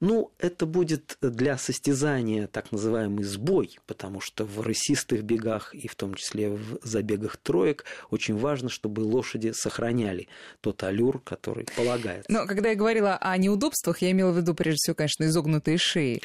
Ну, 0.00 0.32
это 0.38 0.64
будет 0.64 1.18
для 1.20 1.58
состязания 1.58 2.46
так 2.46 2.72
называемый 2.72 3.22
сбой, 3.22 3.78
потому 3.86 4.22
что 4.22 4.46
в 4.46 4.62
рысистых 4.62 5.22
бегах 5.22 5.74
и 5.74 5.88
в 5.88 5.94
том 5.94 6.14
числе 6.14 6.48
в 6.48 6.78
забегах 6.82 7.36
троек 7.36 7.84
очень 8.10 8.34
важно, 8.38 8.70
чтобы 8.70 9.00
лошади 9.00 9.52
сохраняли 9.54 10.28
тот 10.62 10.82
аллюр, 10.82 11.20
который 11.20 11.66
полагается. 11.76 12.32
Но 12.32 12.46
когда 12.46 12.70
я 12.70 12.76
говорила 12.76 13.18
о 13.20 13.36
неудобствах, 13.36 14.00
я 14.00 14.10
имела 14.12 14.32
в 14.32 14.38
виду 14.38 14.54
прежде 14.54 14.78
всего, 14.78 14.94
конечно, 14.94 15.24
изогнутые 15.24 15.76
шеи. 15.76 16.22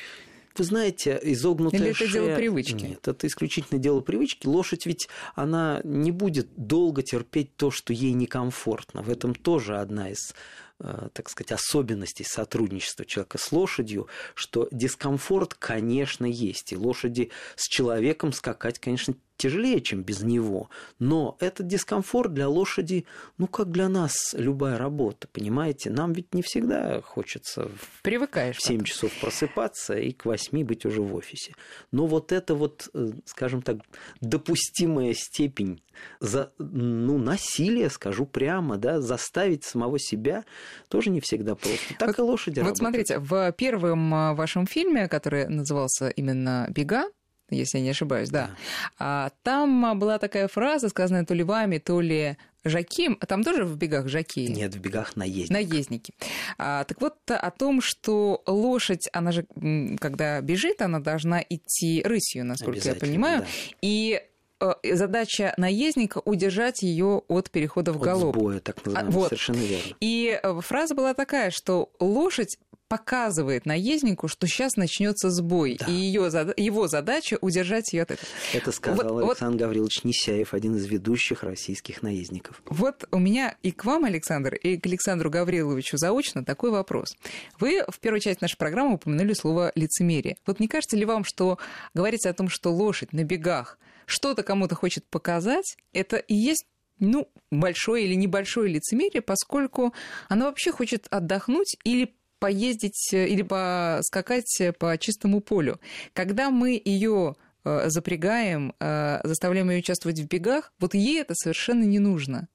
Вы 0.58 0.64
знаете, 0.64 1.20
изогнутая 1.22 1.82
Или 1.82 1.90
это 1.92 2.08
шея... 2.08 2.12
дело 2.12 2.36
привычки? 2.36 2.86
Нет, 2.86 3.08
это 3.08 3.28
исключительно 3.28 3.80
дело 3.80 4.02
привычки. 4.02 4.48
Лошадь 4.48 4.86
ведь, 4.86 5.10
она 5.36 5.82
не 5.84 6.12
будет 6.12 6.48
долго 6.56 7.04
терпеть 7.04 7.56
то, 7.56 7.72
что 7.72 7.94
ей 7.94 8.14
некомфортно. 8.14 9.02
В 9.02 9.10
этом 9.10 9.36
тоже 9.36 9.78
одна 9.78 10.10
из 10.12 10.34
Э, 10.78 11.08
так 11.14 11.30
сказать, 11.30 11.54
особенностей 11.54 12.26
сотрудничества 12.26 13.06
человека 13.06 13.38
с 13.38 13.54
лошадью, 13.54 14.10
что 14.34 14.68
дискомфорт, 14.72 15.54
конечно, 15.54 16.26
есть. 16.26 16.74
И 16.74 16.76
лошади 16.76 17.32
с 17.56 17.70
человеком 17.70 18.34
скакать, 18.34 18.78
конечно, 18.80 19.16
тяжелее, 19.38 19.82
чем 19.82 20.04
без 20.04 20.22
него. 20.22 20.70
Но 21.00 21.38
этот 21.40 21.68
дискомфорт 21.68 22.34
для 22.34 22.48
лошади, 22.48 23.06
ну, 23.38 23.48
как 23.48 23.72
для 23.72 23.90
нас 23.90 24.34
любая 24.38 24.78
работа, 24.78 25.28
понимаете? 25.32 25.90
Нам 25.90 26.14
ведь 26.14 26.34
не 26.34 26.42
всегда 26.42 27.02
хочется 27.02 27.70
Привыкаешь 28.02 28.58
в 28.58 28.62
7 28.62 28.78
потом. 28.78 28.86
часов 28.86 29.12
просыпаться 29.20 29.96
и 29.96 30.12
к 30.12 30.26
8 30.26 30.64
быть 30.64 30.86
уже 30.86 31.02
в 31.02 31.16
офисе. 31.16 31.54
Но 31.92 32.08
вот 32.08 32.32
это 32.32 32.56
вот, 32.56 32.90
э, 32.94 33.12
скажем 33.26 33.62
так, 33.62 33.78
допустимая 34.22 35.14
степень 35.14 35.82
за, 36.20 36.52
ну, 36.58 37.18
насилия, 37.18 37.90
скажу 37.90 38.26
прямо, 38.26 38.78
да, 38.78 39.02
заставить 39.02 39.64
самого 39.64 40.00
себя 40.00 40.46
тоже 40.90 41.10
не 41.10 41.22
всегда 41.22 41.56
просто. 41.56 41.96
Так 41.98 42.08
вот, 42.10 42.20
и 42.20 42.22
лошади 42.22 42.60
Вот 42.60 42.80
работают. 42.80 43.08
смотрите, 43.08 43.20
в 43.20 43.52
первом 43.54 44.14
а, 44.14 44.34
вашем 44.34 44.66
фильме, 44.68 45.08
который 45.08 45.48
назывался 45.48 46.10
именно 46.10 46.68
«Бега», 46.70 47.06
если 47.50 47.78
я 47.78 47.84
не 47.84 47.90
ошибаюсь, 47.92 48.30
да. 48.30 48.52
да. 49.00 49.32
Там 49.44 50.00
была 50.00 50.18
такая 50.20 50.48
фраза, 50.48 50.90
сказанная 50.90 51.26
то 51.26 51.34
ли 51.34 51.44
вами, 51.44 51.78
то 51.78 52.02
ли 52.02 52.38
Жаким, 52.66 53.18
а 53.22 53.28
там 53.28 53.44
тоже 53.44 53.64
в 53.64 53.78
бегах 53.78 54.08
жаки? 54.08 54.48
Нет, 54.48 54.74
в 54.74 54.80
бегах 54.80 55.16
наездники. 55.16 55.54
Наездники. 55.54 56.14
А, 56.58 56.84
так 56.84 57.00
вот, 57.00 57.16
о 57.28 57.52
том, 57.52 57.80
что 57.80 58.42
лошадь, 58.48 59.08
она 59.14 59.32
же, 59.32 59.46
когда 60.00 60.42
бежит, 60.42 60.82
она 60.82 61.00
должна 61.00 61.44
идти 61.48 62.02
рысью, 62.04 62.44
насколько 62.44 62.88
я 62.88 62.96
понимаю. 62.96 63.42
Да. 63.42 63.48
И 63.82 64.20
Э, 64.62 64.74
задача 64.96 65.54
наездника 65.58 66.22
удержать 66.24 66.82
ее 66.82 67.24
от 67.28 67.52
перехода 67.52 67.92
в 67.92 68.00
галоп. 68.00 68.36
От 68.36 68.42
сбоя, 68.42 68.60
так 68.60 68.86
называемый, 68.86 69.12
а, 69.12 69.14
вот. 69.14 69.28
совершенно 69.28 69.58
верно. 69.58 69.96
И 70.00 70.40
э, 70.42 70.62
фраза 70.62 70.96
была 70.96 71.14
такая, 71.14 71.52
что 71.52 71.90
лошадь 72.00 72.58
показывает 72.88 73.66
наезднику, 73.66 74.28
что 74.28 74.48
сейчас 74.48 74.76
начнется 74.76 75.30
сбой, 75.30 75.78
да. 75.80 75.88
и 75.88 75.92
ее, 75.92 76.30
его 76.58 76.88
задача 76.88 77.38
удержать 77.42 77.92
ее 77.94 78.04
от 78.04 78.12
этого. 78.12 78.28
Это 78.54 78.72
сказал 78.72 79.14
вот, 79.14 79.30
Александр 79.30 79.54
вот, 79.54 79.62
Гаврилович 79.62 80.04
Несяев, 80.04 80.54
один 80.54 80.76
из 80.76 80.86
ведущих 80.86 81.44
российских 81.44 82.04
наездников. 82.04 82.62
Вот 82.66 83.06
у 83.12 83.18
меня 83.18 83.56
и 83.64 83.72
к 83.72 83.86
вам, 83.86 84.06
Александр, 84.06 84.56
и 84.56 84.78
к 84.78 84.86
Александру 84.86 85.30
Гавриловичу 85.30 85.98
заочно 85.98 86.46
такой 86.46 86.72
вопрос. 86.72 87.16
Вы 87.60 87.84
в 87.88 88.00
первой 88.00 88.20
части 88.20 88.42
нашей 88.42 88.58
программы 88.58 88.96
упомянули 88.96 89.34
слово 89.34 89.72
лицемерие. 89.76 90.38
Вот 90.46 90.60
не 90.60 90.68
кажется 90.68 90.96
ли 90.96 91.06
вам, 91.06 91.24
что 91.24 91.58
говорить 91.94 92.26
о 92.26 92.34
том, 92.34 92.50
что 92.50 92.72
лошадь 92.72 93.14
на 93.14 93.24
бегах 93.24 93.80
что-то 94.06 94.44
кому-то 94.44 94.76
хочет 94.76 95.06
показать, 95.06 95.78
это 95.92 96.18
и 96.18 96.36
есть 96.36 96.66
ну, 97.00 97.28
большое 97.52 98.06
или 98.06 98.14
небольшое 98.14 98.72
лицемерие, 98.72 99.22
поскольку 99.22 99.94
она 100.30 100.46
вообще 100.46 100.72
хочет 100.72 101.08
отдохнуть 101.10 101.76
или 101.84 102.15
поездить 102.40 103.14
или 103.14 103.42
поскакать 103.42 104.62
по 104.80 104.98
чистому 104.98 105.42
полю. 105.42 105.80
Когда 106.14 106.50
мы 106.50 106.82
ее 106.84 107.36
Э, 107.68 107.90
запрягаем, 107.90 108.76
э, 108.80 109.22
заставляем 109.24 109.72
ее 109.72 109.80
участвовать 109.80 110.20
в 110.20 110.28
бегах, 110.28 110.72
вот 110.80 110.94
ей 110.94 111.22
это 111.22 111.34
совершенно 111.34 111.84
не 111.84 111.98
нужно. 111.98 112.48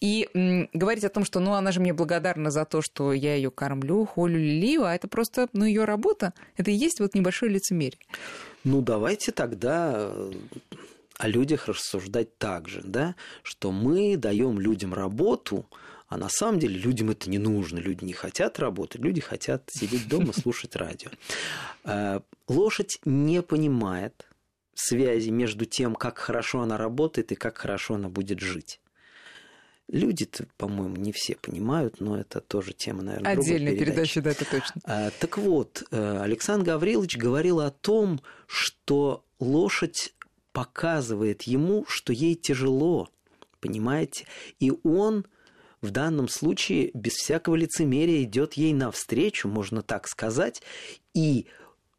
И 0.00 0.28
говорить 0.72 1.04
о 1.04 1.10
том, 1.10 1.26
что 1.26 1.40
ну 1.40 1.52
она 1.52 1.72
же 1.72 1.80
мне 1.80 1.92
благодарна 1.92 2.50
за 2.50 2.64
то, 2.64 2.80
что 2.80 3.12
я 3.12 3.34
ее 3.34 3.50
кормлю, 3.50 4.06
холю, 4.06 4.38
лилию, 4.38 4.84
а 4.84 4.94
это 4.94 5.08
просто 5.08 5.48
ну, 5.52 5.66
ее 5.66 5.84
работа, 5.84 6.32
это 6.56 6.70
и 6.70 6.74
есть 6.74 7.00
вот 7.00 7.14
небольшое 7.14 7.52
лицемерие. 7.52 8.00
Ну, 8.64 8.80
давайте 8.80 9.30
тогда 9.30 9.92
э, 9.94 10.32
о 11.18 11.28
людях 11.28 11.68
рассуждать 11.68 12.38
так 12.38 12.66
же, 12.68 12.80
да, 12.82 13.14
что 13.42 13.72
мы 13.72 14.16
даем 14.16 14.58
людям 14.58 14.94
работу, 14.94 15.66
а 16.08 16.16
на 16.16 16.28
самом 16.28 16.58
деле 16.58 16.78
людям 16.78 17.10
это 17.10 17.28
не 17.28 17.38
нужно. 17.38 17.78
Люди 17.78 18.04
не 18.04 18.12
хотят 18.12 18.58
работать, 18.58 19.00
люди 19.00 19.20
хотят 19.20 19.68
сидеть 19.70 20.08
дома, 20.08 20.32
слушать 20.36 20.76
радио. 20.76 21.10
Лошадь 22.48 22.98
не 23.04 23.42
понимает, 23.42 24.26
связи 24.74 25.30
между 25.30 25.64
тем, 25.64 25.94
как 25.94 26.18
хорошо 26.18 26.60
она 26.60 26.76
работает 26.76 27.32
и 27.32 27.34
как 27.34 27.58
хорошо 27.58 27.94
она 27.94 28.08
будет 28.08 28.40
жить. 28.40 28.80
Люди-то, 29.88 30.46
по-моему, 30.56 30.96
не 30.96 31.12
все 31.12 31.36
понимают, 31.36 32.00
но 32.00 32.18
это 32.18 32.40
тоже 32.40 32.72
тема, 32.72 33.02
наверное, 33.02 33.32
Отдельная 33.32 33.76
передача, 33.76 34.20
да, 34.20 34.30
это 34.30 34.44
точно. 34.44 34.80
А, 34.84 35.10
так 35.10 35.38
вот, 35.38 35.84
э, 35.92 36.18
Александр 36.18 36.66
Гаврилович 36.66 37.16
говорил 37.16 37.60
о 37.60 37.70
том, 37.70 38.20
что 38.48 39.24
лошадь 39.38 40.12
показывает 40.52 41.42
ему, 41.42 41.84
что 41.86 42.12
ей 42.12 42.34
тяжело, 42.34 43.08
понимаете? 43.60 44.26
И 44.58 44.72
он 44.82 45.24
в 45.86 45.90
данном 45.90 46.28
случае 46.28 46.90
без 46.92 47.14
всякого 47.14 47.54
лицемерия 47.54 48.22
идет 48.24 48.54
ей 48.54 48.74
навстречу, 48.74 49.48
можно 49.48 49.82
так 49.82 50.08
сказать, 50.08 50.62
и 51.14 51.46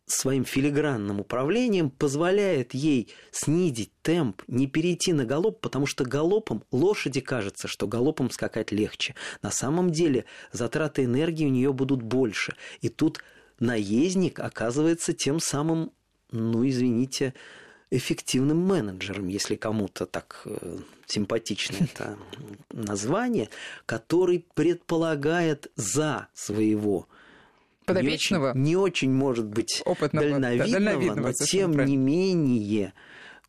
своим 0.06 0.46
филигранным 0.46 1.20
управлением 1.20 1.90
позволяет 1.90 2.74
ей 2.74 3.10
снизить 3.32 3.92
темп, 4.02 4.42
не 4.48 4.68
перейти 4.68 5.12
на 5.14 5.26
галоп, 5.26 5.60
потому 5.60 5.86
что 5.86 6.06
галопом 6.06 6.64
лошади 6.72 7.20
кажется, 7.20 7.68
что 7.68 7.88
галопом 7.88 8.30
скакать 8.30 8.72
легче. 8.72 9.16
На 9.42 9.52
самом 9.52 9.92
деле 9.92 10.26
затраты 10.52 11.04
энергии 11.04 11.46
у 11.46 11.50
нее 11.50 11.74
будут 11.74 12.02
больше. 12.02 12.56
И 12.82 12.90
тут 12.90 13.22
наездник 13.60 14.40
оказывается 14.40 15.14
тем 15.14 15.40
самым, 15.40 15.92
ну 16.32 16.68
извините, 16.68 17.34
эффективным 17.90 18.58
менеджером, 18.58 19.28
если 19.28 19.56
кому-то 19.56 20.06
так 20.06 20.42
э, 20.46 20.78
симпатично 21.06 21.78
это 21.80 22.18
название, 22.72 23.50
который 23.86 24.46
предполагает 24.54 25.72
за 25.76 26.28
своего 26.34 27.08
подопечного. 27.86 28.52
Не 28.54 28.54
очень, 28.54 28.64
не 28.64 28.76
очень 28.76 29.14
может 29.14 29.46
быть 29.46 29.82
опытного, 29.86 30.30
дальновидного, 30.30 30.72
да, 30.72 30.80
дальновидного 30.80 31.28
но 31.28 31.34
тем 31.34 31.74
правильно. 31.74 31.90
не 31.90 31.98
менее 31.98 32.94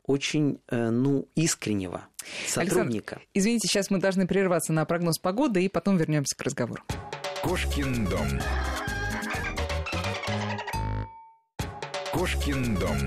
очень, 0.05 0.61
э, 0.69 0.91
ну, 0.91 1.29
искреннего 1.35 2.07
сотрудника. 2.47 3.17
Александр, 3.17 3.29
извините, 3.35 3.69
сейчас 3.69 3.91
мы 3.91 3.99
должны 3.99 4.27
прерваться 4.27 4.73
на 4.73 4.85
прогноз 4.85 5.19
погоды 5.19 5.65
и 5.65 5.69
потом 5.69 5.97
вернемся 5.97 6.37
к 6.37 6.43
разговору. 6.43 6.83
Кошкин 7.43 8.07
дом. 8.07 8.29
Кошкин 12.13 12.77
дом. 12.77 12.99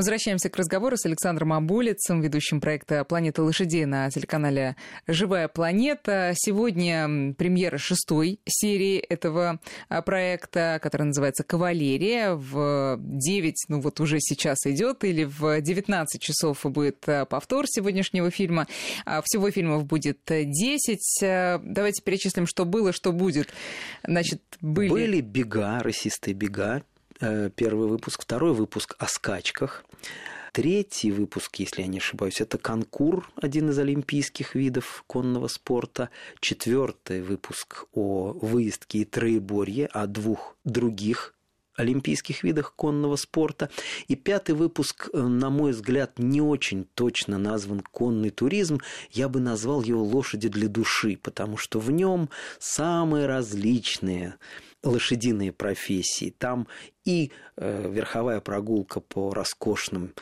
Возвращаемся 0.00 0.48
к 0.48 0.56
разговору 0.56 0.96
с 0.96 1.04
Александром 1.04 1.52
Абулицем, 1.52 2.22
ведущим 2.22 2.62
проекта 2.62 3.04
«Планета 3.04 3.42
лошадей» 3.42 3.84
на 3.84 4.08
телеканале 4.08 4.74
«Живая 5.06 5.46
планета». 5.46 6.32
Сегодня 6.34 7.34
премьера 7.34 7.76
шестой 7.76 8.40
серии 8.48 8.96
этого 8.96 9.60
а, 9.90 10.00
проекта, 10.00 10.78
который 10.80 11.02
называется 11.02 11.44
«Кавалерия». 11.44 12.32
В 12.32 12.96
9, 12.98 13.54
ну 13.68 13.80
вот 13.82 14.00
уже 14.00 14.20
сейчас 14.20 14.64
идет, 14.64 15.04
или 15.04 15.24
в 15.24 15.60
19 15.60 16.18
часов 16.18 16.62
будет 16.64 17.06
а, 17.06 17.26
повтор 17.26 17.66
сегодняшнего 17.68 18.30
фильма. 18.30 18.66
А, 19.04 19.20
всего 19.22 19.50
фильмов 19.50 19.84
будет 19.84 20.20
10. 20.26 21.60
Давайте 21.62 22.02
перечислим, 22.02 22.46
что 22.46 22.64
было, 22.64 22.94
что 22.94 23.12
будет. 23.12 23.50
Значит, 24.06 24.40
были... 24.62 24.88
Были 24.88 25.20
бега, 25.20 25.80
расистые 25.80 26.32
бега, 26.32 26.84
Э, 26.89 26.89
первый 27.20 27.88
выпуск. 27.88 28.22
Второй 28.22 28.52
выпуск 28.52 28.96
о 28.98 29.06
скачках. 29.06 29.84
Третий 30.52 31.12
выпуск, 31.12 31.56
если 31.56 31.82
я 31.82 31.86
не 31.86 31.98
ошибаюсь, 31.98 32.40
это 32.40 32.58
конкур, 32.58 33.30
один 33.36 33.70
из 33.70 33.78
олимпийских 33.78 34.56
видов 34.56 35.04
конного 35.06 35.46
спорта. 35.46 36.10
Четвертый 36.40 37.22
выпуск 37.22 37.84
о 37.92 38.32
выездке 38.32 38.98
и 38.98 39.04
троеборье, 39.04 39.86
о 39.86 40.08
двух 40.08 40.56
других 40.64 41.34
олимпийских 41.80 42.42
видах 42.42 42.74
конного 42.74 43.16
спорта. 43.16 43.70
И 44.08 44.16
пятый 44.16 44.54
выпуск, 44.54 45.08
э, 45.12 45.20
на 45.20 45.50
мой 45.50 45.72
взгляд, 45.72 46.18
не 46.18 46.40
очень 46.40 46.86
точно 46.94 47.38
назван 47.38 47.80
конный 47.80 48.30
туризм. 48.30 48.80
Я 49.10 49.28
бы 49.28 49.40
назвал 49.40 49.82
его 49.82 50.02
лошади 50.02 50.48
для 50.48 50.68
души, 50.68 51.18
потому 51.20 51.56
что 51.56 51.78
в 51.80 51.90
нем 51.90 52.30
самые 52.58 53.26
различные 53.26 54.36
лошадиные 54.82 55.52
профессии. 55.52 56.34
Там 56.36 56.66
и 57.04 57.32
э, 57.56 57.90
верховая 57.90 58.40
прогулка 58.40 59.00
по 59.00 59.32
роскошным 59.32 60.14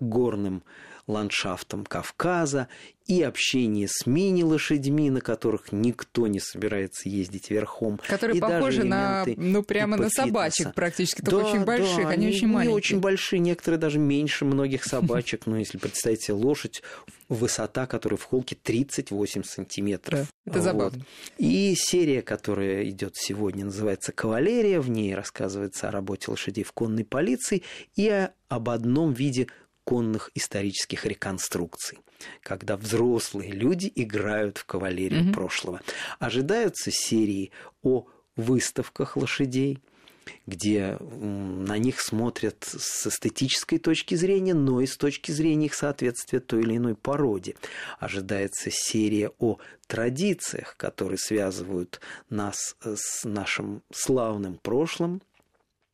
горным 0.00 0.62
ландшафтам 1.06 1.84
Кавказа, 1.84 2.68
и 3.06 3.22
общение 3.22 3.86
с 3.88 4.04
мини-лошадьми, 4.06 5.10
на 5.10 5.20
которых 5.20 5.70
никто 5.70 6.26
не 6.26 6.40
собирается 6.40 7.08
ездить 7.08 7.50
верхом. 7.50 8.00
Которые 8.08 8.38
и 8.38 8.40
похожи 8.40 8.82
на, 8.82 9.24
ну, 9.36 9.62
прямо 9.62 9.96
на 9.96 10.10
собачек 10.10 10.74
практически, 10.74 11.22
только 11.22 11.44
да, 11.44 11.50
очень 11.50 11.64
больших, 11.64 12.02
да, 12.02 12.08
они, 12.08 12.26
они 12.26 12.36
очень 12.36 12.48
маленькие. 12.48 12.72
Не 12.72 12.76
очень 12.76 13.00
большие, 13.00 13.38
некоторые 13.38 13.78
даже 13.78 13.98
меньше 13.98 14.44
многих 14.44 14.84
собачек. 14.84 15.46
Но 15.46 15.56
если 15.56 15.78
представить 15.78 16.22
себе 16.22 16.34
лошадь, 16.34 16.82
высота 17.28 17.86
которой 17.86 18.16
в 18.16 18.24
холке 18.24 18.56
38 18.60 19.44
сантиметров. 19.44 20.26
Да, 20.44 20.50
это 20.50 20.60
забавно. 20.60 21.04
И 21.38 21.74
серия, 21.76 22.22
которая 22.22 22.88
идет 22.88 23.12
сегодня, 23.14 23.66
называется 23.66 24.10
«Кавалерия». 24.12 24.80
В 24.80 24.90
ней 24.90 25.14
рассказывается 25.14 25.88
о 25.88 25.92
работе 25.92 26.30
лошадей 26.30 26.64
в 26.64 26.72
конной 26.72 27.04
полиции 27.04 27.62
и 27.94 28.28
об 28.48 28.68
одном 28.68 29.12
виде 29.12 29.48
конных 29.86 30.32
исторических 30.34 31.06
реконструкций, 31.06 32.00
когда 32.42 32.76
взрослые 32.76 33.52
люди 33.52 33.90
играют 33.94 34.58
в 34.58 34.64
кавалерию 34.64 35.26
mm-hmm. 35.26 35.32
прошлого. 35.32 35.80
Ожидаются 36.18 36.90
серии 36.90 37.52
о 37.84 38.04
выставках 38.34 39.16
лошадей, 39.16 39.78
где 40.44 40.98
на 40.98 41.78
них 41.78 42.00
смотрят 42.00 42.64
с 42.64 43.06
эстетической 43.06 43.78
точки 43.78 44.16
зрения, 44.16 44.54
но 44.54 44.80
и 44.80 44.86
с 44.86 44.96
точки 44.96 45.30
зрения 45.30 45.66
их 45.66 45.74
соответствия 45.74 46.40
той 46.40 46.62
или 46.62 46.78
иной 46.78 46.96
породе. 46.96 47.54
Ожидается 48.00 48.70
серия 48.72 49.30
о 49.38 49.58
традициях, 49.86 50.76
которые 50.76 51.18
связывают 51.18 52.00
нас 52.28 52.76
с 52.82 53.24
нашим 53.24 53.82
славным 53.92 54.56
прошлым. 54.56 55.22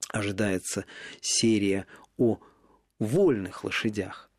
Ожидается 0.09 0.87
серия 1.21 1.87
о 2.17 2.39
вольных 3.05 3.65
лошадях, 3.65 4.31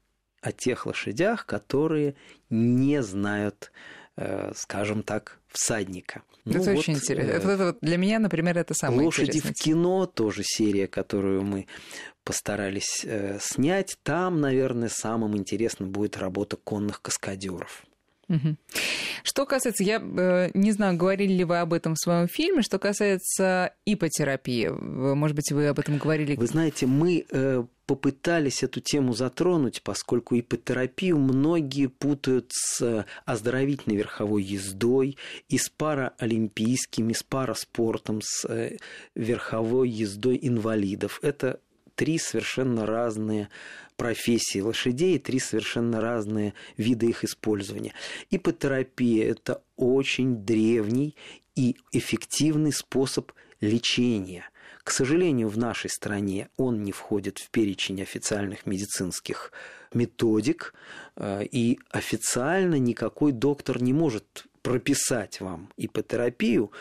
о 0.42 0.52
тех 0.52 0.86
лошадях, 0.86 1.46
которые 1.46 2.16
не 2.50 3.02
знают, 3.02 3.72
э, 4.18 4.52
скажем 4.56 5.04
так, 5.04 5.40
всадника. 5.48 6.24
Ну, 6.46 6.60
это 6.60 6.72
вот, 6.72 6.80
очень 6.80 6.96
интересно. 6.96 7.32
Э, 7.32 7.36
это, 7.36 7.50
это, 7.50 7.78
для 7.82 7.98
меня, 7.98 8.20
например, 8.20 8.58
это 8.58 8.74
самое 8.74 9.06
Лошади 9.06 9.40
в 9.40 9.54
кино 9.54 10.06
тоже 10.06 10.44
серия, 10.44 10.88
которую 10.88 11.44
мы 11.44 11.68
постарались 12.24 13.06
э, 13.06 13.38
снять. 13.42 13.98
Там, 14.04 14.42
наверное, 14.42 14.90
самым 14.90 15.38
интересным 15.38 15.90
будет 15.92 16.18
работа 16.18 16.58
конных 16.58 17.02
каскадеров. 17.02 17.86
Что 19.24 19.46
касается, 19.46 19.84
я 19.84 20.02
э, 20.02 20.50
не 20.54 20.72
знаю, 20.72 20.98
говорили 20.98 21.34
ли 21.34 21.44
вы 21.44 21.58
об 21.60 21.74
этом 21.74 21.96
в 21.96 22.00
своем 22.00 22.28
фильме, 22.28 22.62
что 22.62 22.78
касается 22.78 23.74
ипотерапии, 23.86 24.68
может 24.68 25.36
быть, 25.36 25.52
вы 25.52 25.68
об 25.68 25.80
этом 25.80 25.98
говорили? 25.98 26.36
Вы 26.36 26.48
знаете, 26.48 26.88
мы 26.88 27.26
э, 27.30 27.64
попытались 27.86 28.64
эту 28.64 28.82
тему 28.82 29.14
затронуть, 29.14 29.82
поскольку 29.82 30.38
ипотерапию 30.38 31.18
многие 31.18 31.88
путают 31.88 32.48
с 32.52 33.06
оздоровительной 33.26 33.98
верховой 33.98 34.44
ездой 34.44 35.18
и 35.50 35.58
с 35.58 35.70
параолимпийскими, 35.70 37.14
с 37.14 37.24
параспортом, 37.24 38.22
с 38.22 38.46
э, 38.46 38.78
верховой 39.16 39.90
ездой 39.90 40.40
инвалидов. 40.42 41.20
Это 41.22 41.60
три 42.04 42.20
совершенно 42.20 42.86
разные 42.86 43.48
профессии 43.96 44.60
лошадей, 44.60 45.20
три 45.20 45.40
совершенно 45.40 46.02
разные 46.02 46.54
вида 46.76 47.06
их 47.06 47.24
использования. 47.24 47.94
Ипотерапия– 48.30 49.32
это 49.32 49.64
очень 49.78 50.44
древний 50.44 51.16
и 51.56 51.78
эффективный 51.94 52.74
способ 52.74 53.32
лечения, 53.62 54.50
К 54.84 54.92
сожалению, 54.92 55.48
в 55.48 55.58
нашей 55.58 55.90
стране 55.90 56.50
он 56.58 56.84
не 56.84 56.92
входит 56.92 57.38
в 57.38 57.50
перечень 57.52 58.02
официальных 58.02 58.66
медицинских 58.66 59.54
методик, 59.94 60.74
э, 61.16 61.46
и 61.46 61.80
официально 61.90 62.78
никакой 62.80 63.32
доктор 63.32 63.82
не 63.82 63.94
может 63.94 64.46
прописать 64.62 65.40
вам 65.40 65.70
ипотерапию, 65.78 66.74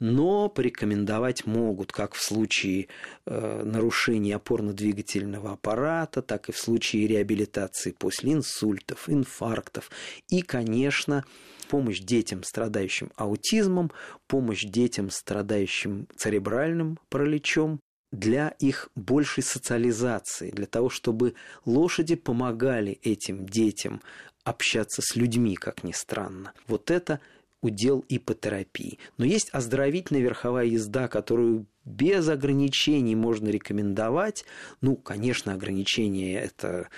но 0.00 0.48
порекомендовать 0.48 1.46
могут 1.46 1.92
как 1.92 2.14
в 2.14 2.22
случае 2.22 2.88
э, 3.26 3.62
нарушения 3.64 4.34
опорно-двигательного 4.34 5.52
аппарата, 5.52 6.22
так 6.22 6.48
и 6.48 6.52
в 6.52 6.58
случае 6.58 7.06
реабилитации 7.06 7.92
после 7.92 8.32
инсультов, 8.32 9.08
инфарктов 9.08 9.90
и, 10.28 10.42
конечно, 10.42 11.24
помощь 11.68 12.00
детям, 12.00 12.42
страдающим 12.42 13.12
аутизмом, 13.14 13.92
помощь 14.26 14.64
детям, 14.64 15.10
страдающим 15.10 16.08
церебральным 16.16 16.98
параличом, 17.08 17.78
для 18.12 18.48
их 18.58 18.88
большей 18.96 19.44
социализации, 19.44 20.50
для 20.50 20.66
того, 20.66 20.90
чтобы 20.90 21.34
лошади 21.64 22.16
помогали 22.16 22.98
этим 23.02 23.46
детям 23.46 24.02
общаться 24.42 25.00
с 25.00 25.14
людьми, 25.14 25.54
как 25.54 25.84
ни 25.84 25.92
странно. 25.92 26.52
Вот 26.66 26.90
это 26.90 27.20
удел 27.60 28.04
ипотерапии. 28.08 28.98
Но 29.18 29.24
есть 29.24 29.50
оздоровительная 29.50 30.22
верховая 30.22 30.66
езда, 30.66 31.08
которую 31.08 31.66
без 31.84 32.28
ограничений 32.28 33.16
можно 33.16 33.48
рекомендовать. 33.48 34.44
Ну, 34.80 34.96
конечно, 34.96 35.54
ограничения– 35.54 36.38
это 36.42 36.88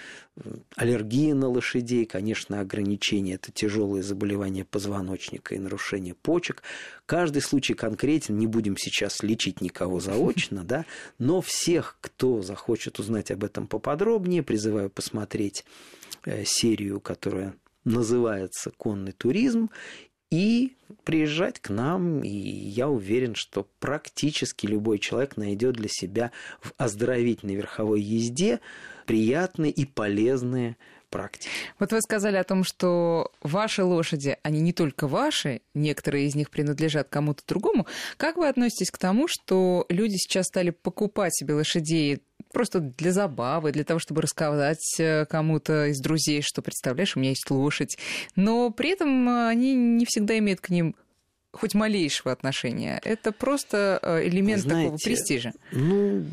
аллергия 0.77 1.35
на 1.35 1.49
лошадей, 1.49 2.05
конечно, 2.05 2.61
ограничения– 2.61 3.35
это 3.35 3.53
тяжелые 3.53 4.03
заболевания 4.03 4.65
позвоночника 4.65 5.55
и 5.55 5.59
нарушение 5.59 6.15
почек. 6.15 6.63
Каждый 7.07 7.43
случай 7.43 7.75
конкретен, 7.75 8.39
не 8.39 8.47
будем 8.47 8.77
сейчас 8.77 9.23
лечить 9.23 9.61
никого 9.61 10.01
заочно, 10.01 10.65
да, 10.65 10.85
но 11.19 11.41
всех, 11.41 11.97
кто 12.01 12.43
захочет 12.43 12.99
узнать 12.99 13.31
об 13.31 13.45
этом 13.45 13.67
поподробнее, 13.67 14.43
призываю 14.43 14.91
посмотреть 14.91 15.65
э, 16.25 16.45
серию, 16.45 17.01
которая 17.01 17.55
называется 17.85 18.73
«Конный 18.77 19.13
туризм», 19.13 19.71
и 20.33 20.73
приезжать 21.05 21.61
к 21.61 21.69
нам, 21.69 22.25
и 22.25 22.29
я 22.29 22.89
уверен, 22.89 23.35
что 23.35 23.69
практически 23.81 24.67
любой 24.67 24.99
человек 24.99 25.37
найдет 25.37 25.75
для 25.75 25.89
себя 25.91 26.33
в 26.63 26.73
оздоровительной 26.79 27.55
верховой 27.55 28.01
езде 28.01 28.61
приятные 29.05 29.71
и 29.71 29.85
полезные 29.85 30.77
практики. 31.11 31.51
Вот 31.79 31.93
вы 31.93 32.01
сказали 32.01 32.37
о 32.37 32.45
том, 32.45 32.65
что 32.65 33.31
ваши 33.43 33.85
лошади, 33.85 34.39
они 34.43 34.61
не 34.61 34.73
только 34.73 35.07
ваши, 35.07 35.61
некоторые 35.75 36.27
из 36.27 36.35
них 36.35 36.49
принадлежат 36.51 37.09
кому-то 37.11 37.43
другому. 37.47 37.87
Как 38.17 38.37
вы 38.37 38.49
относитесь 38.49 38.91
к 38.91 38.97
тому, 38.97 39.29
что 39.29 39.85
люди 39.91 40.15
сейчас 40.15 40.47
стали 40.47 40.71
покупать 40.71 41.35
себе 41.35 41.53
лошадей 41.53 42.23
просто 42.53 42.81
для 42.81 43.13
забавы, 43.13 43.73
для 43.73 43.85
того, 43.85 43.99
чтобы 43.99 44.23
рассказать 44.23 44.95
э, 44.99 45.27
кому-то 45.27 45.87
из 45.87 46.01
друзей, 46.01 46.43
что, 46.43 46.63
представляешь, 46.63 47.17
у 47.17 47.21
меня 47.21 47.31
есть 47.31 47.51
лошадь. 47.51 47.99
Но 48.37 48.71
при 48.71 48.91
этом 48.91 49.29
э, 49.29 49.49
они 49.49 49.75
не 49.75 50.05
всегда 50.07 50.39
имеют 50.39 50.61
к 50.61 50.71
ним 50.71 50.95
хоть 51.53 51.75
малейшего 51.75 52.33
отношения. 52.33 53.01
Это 53.05 53.33
просто 53.33 53.99
э, 54.03 54.29
элемент 54.29 54.63
Знаете, 54.63 54.85
такого 54.85 54.99
престижа. 55.03 55.53
Ну, 55.73 56.25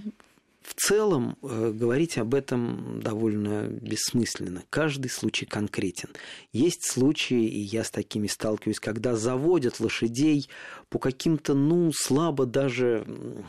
в 0.61 0.75
целом 0.75 1.35
говорить 1.41 2.19
об 2.19 2.35
этом 2.35 3.01
довольно 3.01 3.63
бессмысленно. 3.63 4.63
Каждый 4.69 5.09
случай 5.09 5.47
конкретен. 5.47 6.09
Есть 6.53 6.85
случаи, 6.85 7.43
и 7.47 7.59
я 7.59 7.83
с 7.83 7.89
такими 7.89 8.27
сталкиваюсь, 8.27 8.79
когда 8.79 9.15
заводят 9.15 9.79
лошадей 9.79 10.47
по 10.89 10.99
каким-то, 10.99 11.55
ну, 11.55 11.91
слабо 11.91 12.45
даже 12.45 13.03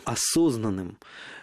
осознанным 0.04 0.96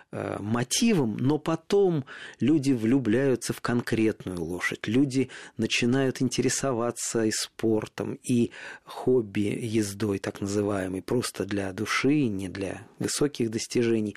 Э, 0.10 0.38
мотивом, 0.40 1.18
но 1.18 1.38
потом 1.38 2.06
люди 2.40 2.72
влюбляются 2.72 3.52
в 3.52 3.60
конкретную 3.60 4.42
лошадь, 4.42 4.88
люди 4.88 5.28
начинают 5.58 6.22
интересоваться 6.22 7.26
и 7.26 7.32
спортом, 7.32 8.18
и 8.24 8.52
хобби 8.86 9.60
ездой, 9.62 10.20
так 10.20 10.40
называемой, 10.40 11.02
просто 11.02 11.44
для 11.44 11.74
души, 11.74 12.28
не 12.28 12.48
для 12.48 12.88
высоких 13.00 13.52
достижений. 13.52 14.16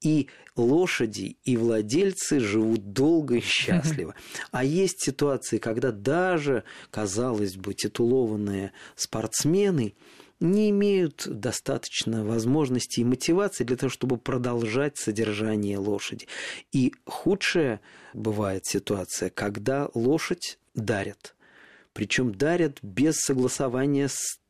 И 0.00 0.28
лошади, 0.54 1.36
и 1.42 1.56
владельцы 1.56 2.38
живут 2.38 2.92
долго 2.92 3.38
и 3.38 3.40
счастливо. 3.40 4.14
А 4.52 4.62
есть 4.62 5.02
ситуации, 5.02 5.58
когда 5.58 5.90
даже, 5.90 6.62
казалось 6.92 7.56
бы, 7.56 7.74
титулованные 7.74 8.70
спортсмены– 8.94 9.96
не 10.42 10.70
имеют 10.70 11.26
достаточно 11.26 12.24
возможности 12.24 13.00
и 13.00 13.04
мотивации 13.04 13.64
для 13.64 13.76
того, 13.76 13.90
чтобы 13.90 14.18
продолжать 14.18 14.98
содержание 14.98 15.78
лошади. 15.78 16.26
И 16.72 16.92
худшая 17.06 17.80
бывает 18.12 18.66
ситуация, 18.66 19.30
когда 19.30 19.88
лошадь 19.94 20.58
дарят. 20.74 21.34
Причем 21.92 22.34
дарят 22.34 22.78
без 22.82 23.16
согласования 23.16 24.08
с 24.08 24.41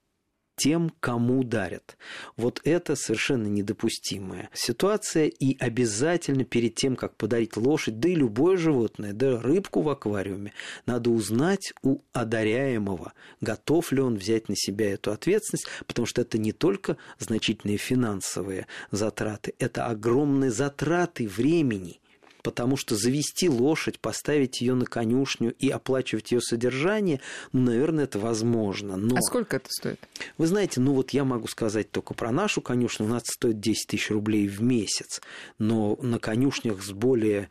тем, 0.63 0.93
кому 1.01 1.43
дарят. 1.43 1.97
Вот 2.37 2.61
это 2.63 2.95
совершенно 2.95 3.49
недопустимая 3.49 4.49
ситуация, 4.55 5.27
и 5.27 5.59
обязательно 5.59 6.45
перед 6.45 6.77
тем, 6.77 6.95
как 6.95 7.17
подарить 7.17 7.57
лошадь, 7.57 7.99
да 7.99 8.09
и 8.09 8.15
любое 8.15 8.57
животное, 8.57 9.13
да 9.13 9.41
рыбку 9.41 9.83
в 9.83 9.89
аквариуме, 9.89 10.53
надо 10.87 11.11
узнать 11.11 11.73
у 11.83 11.99
одаряемого, 12.13 13.13
готов 13.41 13.91
ли 13.91 14.01
он 14.01 14.15
взять 14.15 14.49
на 14.49 14.55
себя 14.57 14.93
эту 14.93 15.11
ответственность, 15.11 15.67
потому 15.89 16.07
что 16.07 16.23
это 16.23 16.39
не 16.39 16.53
только 16.53 16.97
значительные 17.19 17.79
финансовые 17.79 18.69
затраты, 18.93 19.55
это 19.59 19.87
огромные 19.87 20.53
затраты 20.53 21.27
времени 21.27 22.01
потому 22.43 22.77
что 22.77 22.97
завести 22.97 23.49
лошадь, 23.49 23.99
поставить 24.01 24.61
ее 24.61 24.75
на 24.75 24.85
конюшню 24.85 25.55
и 25.55 25.69
оплачивать 25.71 26.33
ее 26.33 26.41
содержание, 26.41 27.21
ну, 27.53 27.63
наверное, 27.63 28.05
это 28.05 28.19
возможно. 28.19 28.97
Но... 28.97 29.17
А 29.17 29.21
сколько 29.23 29.57
это 29.57 29.69
стоит? 29.71 30.01
Вы 30.39 30.47
знаете, 30.47 30.81
ну 30.81 30.95
вот 30.95 31.11
я 31.11 31.25
могу 31.25 31.49
сказать 31.49 31.91
только 31.91 32.15
про 32.15 32.31
нашу 32.33 32.61
конюшню, 32.61 33.07
у 33.07 33.09
нас 33.09 33.23
стоит 33.27 33.61
10 33.61 33.87
тысяч 33.87 34.11
рублей 34.11 34.49
в 34.49 34.63
месяц, 34.63 35.21
но 35.59 35.99
на 36.03 36.19
конюшнях 36.19 36.83
с 36.83 36.91
более 36.91 37.49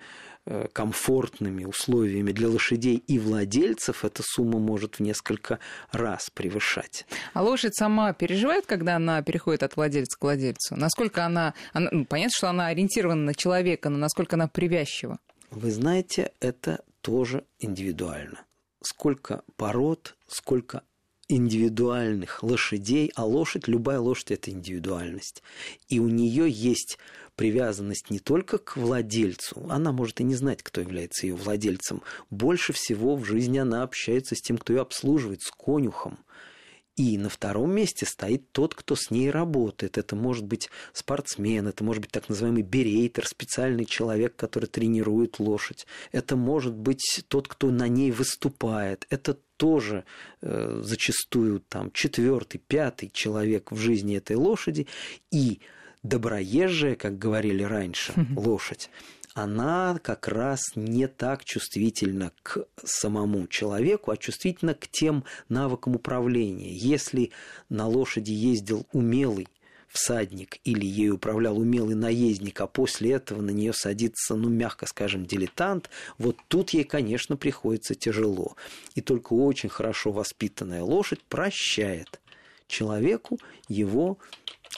комфортными 0.73 1.65
условиями 1.65 2.31
для 2.31 2.49
лошадей 2.49 3.03
и 3.07 3.19
владельцев, 3.19 4.03
эта 4.03 4.23
сумма 4.23 4.59
может 4.59 4.95
в 4.95 4.99
несколько 4.99 5.59
раз 5.91 6.29
превышать. 6.33 7.05
А 7.33 7.43
лошадь 7.43 7.75
сама 7.75 8.13
переживает, 8.13 8.65
когда 8.65 8.95
она 8.95 9.21
переходит 9.21 9.63
от 9.63 9.75
владельца 9.75 10.17
к 10.17 10.23
владельцу? 10.23 10.75
Насколько 10.75 11.25
она... 11.25 11.53
она 11.73 11.89
ну, 11.91 12.05
понятно, 12.05 12.31
что 12.35 12.49
она 12.49 12.67
ориентирована 12.67 13.23
на 13.23 13.35
человека, 13.35 13.89
но 13.89 13.97
насколько 13.97 14.35
она 14.35 14.47
привязчива? 14.47 15.19
Вы 15.51 15.71
знаете, 15.71 16.31
это 16.39 16.83
тоже 17.01 17.43
индивидуально. 17.59 18.45
Сколько 18.81 19.43
пород, 19.57 20.15
сколько 20.27 20.81
индивидуальных 21.27 22.43
лошадей, 22.43 23.11
а 23.15 23.25
лошадь, 23.25 23.67
любая 23.67 23.99
лошадь– 23.99 24.31
это 24.31 24.51
индивидуальность. 24.51 25.43
И 25.87 25.99
у 25.99 26.07
нее 26.07 26.49
есть 26.49 26.97
привязанность 27.35 28.09
не 28.09 28.19
только 28.19 28.57
к 28.57 28.77
владельцу, 28.77 29.65
она 29.69 29.91
может 29.91 30.19
и 30.21 30.23
не 30.23 30.35
знать, 30.35 30.63
кто 30.63 30.81
является 30.81 31.27
ее 31.27 31.35
владельцем. 31.35 32.01
Больше 32.29 32.73
всего 32.73 33.15
в 33.15 33.25
жизни 33.25 33.57
она 33.57 33.83
общается 33.83 34.35
с 34.35 34.41
тем, 34.41 34.57
кто 34.57 34.73
ее 34.73 34.81
обслуживает, 34.81 35.41
с 35.41 35.51
конюхом. 35.51 36.19
И 36.97 37.17
на 37.17 37.29
втором 37.29 37.73
месте 37.73 38.05
стоит 38.05 38.51
тот, 38.51 38.75
кто 38.75 38.95
с 38.95 39.09
ней 39.09 39.31
работает. 39.31 39.97
Это 39.97 40.15
может 40.15 40.45
быть 40.45 40.69
спортсмен, 40.91 41.67
это 41.67 41.83
может 41.83 42.01
быть 42.01 42.11
так 42.11 42.27
называемый 42.27 42.63
берейтер, 42.63 43.25
специальный 43.25 43.85
человек, 43.85 44.35
который 44.35 44.65
тренирует 44.65 45.39
лошадь. 45.39 45.87
Это 46.11 46.35
может 46.35 46.75
быть 46.75 47.23
тот, 47.29 47.47
кто 47.47 47.71
на 47.71 47.87
ней 47.87 48.11
выступает. 48.11 49.07
Это 49.09 49.39
тоже 49.55 50.03
э, 50.41 50.81
зачастую 50.83 51.61
там 51.61 51.91
четвертый, 51.91 52.59
пятый 52.59 53.09
человек 53.09 53.71
в 53.71 53.77
жизни 53.77 54.17
этой 54.17 54.35
лошади. 54.35 54.87
И 55.31 55.61
доброезжая, 56.03 56.95
как 56.95 57.17
говорили 57.17 57.63
раньше, 57.63 58.13
лошадь, 58.35 58.89
она 59.33 59.97
как 60.03 60.27
раз 60.27 60.61
не 60.75 61.07
так 61.07 61.45
чувствительна 61.45 62.31
к 62.43 62.65
самому 62.83 63.47
человеку, 63.47 64.11
а 64.11 64.17
чувствительна 64.17 64.73
к 64.73 64.87
тем 64.87 65.23
навыкам 65.47 65.95
управления. 65.95 66.73
Если 66.73 67.31
на 67.69 67.87
лошади 67.87 68.31
ездил 68.31 68.85
умелый 68.91 69.47
всадник 69.87 70.59
или 70.63 70.85
ей 70.85 71.11
управлял 71.11 71.57
умелый 71.57 71.95
наездник, 71.95 72.61
а 72.61 72.67
после 72.67 73.11
этого 73.11 73.41
на 73.41 73.51
нее 73.51 73.73
садится, 73.73 74.35
ну, 74.35 74.49
мягко 74.49 74.85
скажем, 74.85 75.25
дилетант, 75.25 75.89
вот 76.17 76.37
тут 76.47 76.71
ей, 76.71 76.83
конечно, 76.83 77.35
приходится 77.35 77.93
тяжело. 77.93 78.55
И 78.95 79.01
только 79.01 79.33
очень 79.33 79.69
хорошо 79.69 80.11
воспитанная 80.11 80.83
лошадь 80.83 81.21
прощает 81.23 82.21
человеку 82.67 83.37
его 83.67 84.17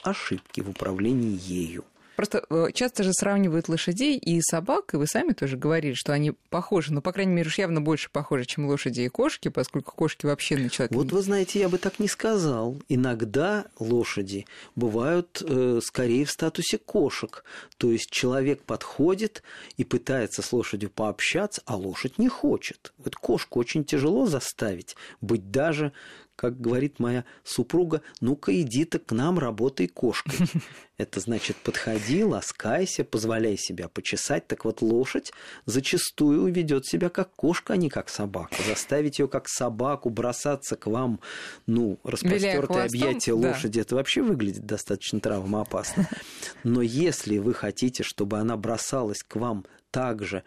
ошибки 0.04 0.60
в 0.60 0.70
управлении 0.70 1.38
ею. 1.40 1.84
Просто 2.16 2.44
э, 2.48 2.68
часто 2.72 3.02
же 3.02 3.12
сравнивают 3.12 3.68
лошадей 3.68 4.16
и 4.16 4.40
собак, 4.40 4.94
и 4.94 4.96
вы 4.96 5.06
сами 5.06 5.32
тоже 5.32 5.56
говорили, 5.56 5.94
что 5.94 6.12
они 6.12 6.32
похожи, 6.48 6.92
но, 6.92 7.00
по 7.00 7.12
крайней 7.12 7.32
мере, 7.32 7.48
уж 7.48 7.58
явно 7.58 7.80
больше 7.80 8.08
похожи, 8.10 8.44
чем 8.44 8.66
лошади 8.66 9.00
и 9.02 9.08
кошки, 9.08 9.48
поскольку 9.48 9.94
кошки 9.94 10.26
вообще 10.26 10.56
на 10.56 10.68
человека... 10.68 10.94
Вот 10.94 11.10
вы 11.10 11.22
знаете, 11.22 11.58
я 11.58 11.68
бы 11.68 11.78
так 11.78 11.98
не 11.98 12.08
сказал. 12.08 12.76
Иногда 12.88 13.66
лошади 13.78 14.46
бывают 14.76 15.42
э, 15.44 15.80
скорее 15.82 16.24
в 16.24 16.30
статусе 16.30 16.78
кошек. 16.78 17.44
То 17.78 17.90
есть 17.90 18.10
человек 18.10 18.62
подходит 18.62 19.42
и 19.76 19.84
пытается 19.84 20.42
с 20.42 20.52
лошадью 20.52 20.90
пообщаться, 20.90 21.62
а 21.66 21.76
лошадь 21.76 22.18
не 22.18 22.28
хочет. 22.28 22.92
Вот 22.98 23.16
кошку 23.16 23.58
очень 23.58 23.84
тяжело 23.84 24.26
заставить 24.26 24.94
быть 25.20 25.50
даже 25.50 25.92
как 26.36 26.60
говорит 26.60 26.98
моя 26.98 27.24
супруга, 27.44 28.02
ну-ка 28.20 28.60
иди 28.60 28.84
ты 28.84 28.98
к 28.98 29.12
нам, 29.12 29.38
работай 29.38 29.86
кошкой. 29.86 30.46
Это 30.96 31.18
значит, 31.18 31.56
подходи, 31.56 32.22
ласкайся, 32.22 33.04
позволяй 33.04 33.56
себя 33.56 33.88
почесать. 33.88 34.46
Так 34.46 34.64
вот, 34.64 34.80
лошадь 34.80 35.32
зачастую 35.66 36.52
ведет 36.52 36.86
себя 36.86 37.08
как 37.08 37.32
кошка, 37.32 37.72
а 37.72 37.76
не 37.76 37.90
как 37.90 38.08
собака. 38.08 38.56
Заставить 38.66 39.18
ее 39.18 39.26
как 39.26 39.48
собаку 39.48 40.10
бросаться 40.10 40.76
к 40.76 40.86
вам, 40.86 41.20
ну, 41.66 41.98
распростертое 42.04 42.84
объятие 42.84 43.36
да. 43.36 43.48
лошади, 43.48 43.80
это 43.80 43.96
вообще 43.96 44.22
выглядит 44.22 44.66
достаточно 44.66 45.20
травмоопасно. 45.20 46.08
Но 46.62 46.80
если 46.82 47.38
вы 47.38 47.54
хотите, 47.54 48.02
чтобы 48.02 48.38
она 48.38 48.56
бросалась 48.56 49.22
к 49.22 49.36
вам 49.36 49.66
так 49.90 50.24
же, 50.24 50.44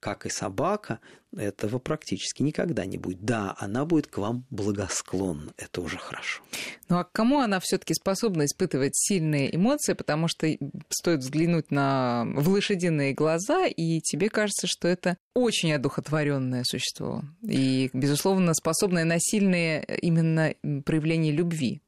как 0.00 0.26
и 0.26 0.30
собака, 0.30 0.98
этого 1.36 1.78
практически 1.78 2.42
никогда 2.42 2.84
не 2.84 2.98
будет. 2.98 3.20
Да, 3.24 3.54
она 3.58 3.84
будет 3.84 4.08
к 4.08 4.18
вам 4.18 4.44
благосклонна, 4.50 5.52
это 5.56 5.80
уже 5.80 5.98
хорошо. 5.98 6.42
Ну 6.88 6.98
а 6.98 7.04
к 7.04 7.12
кому 7.12 7.38
она 7.40 7.60
все-таки 7.60 7.94
способна 7.94 8.46
испытывать 8.46 8.96
сильные 8.96 9.54
эмоции, 9.54 9.92
потому 9.92 10.26
что 10.26 10.48
стоит 10.88 11.20
взглянуть 11.20 11.70
на 11.70 12.24
в 12.34 12.48
лошадиные 12.48 13.12
глаза, 13.12 13.66
и 13.66 14.00
тебе 14.00 14.28
кажется, 14.28 14.66
что 14.66 14.88
это 14.88 15.16
очень 15.34 15.72
одухотворенное 15.72 16.64
существо, 16.64 17.22
и, 17.42 17.90
безусловно, 17.92 18.54
способное 18.54 19.04
на 19.04 19.16
сильные 19.18 19.84
именно 20.02 20.54
проявления 20.84 21.30
любви. 21.30 21.80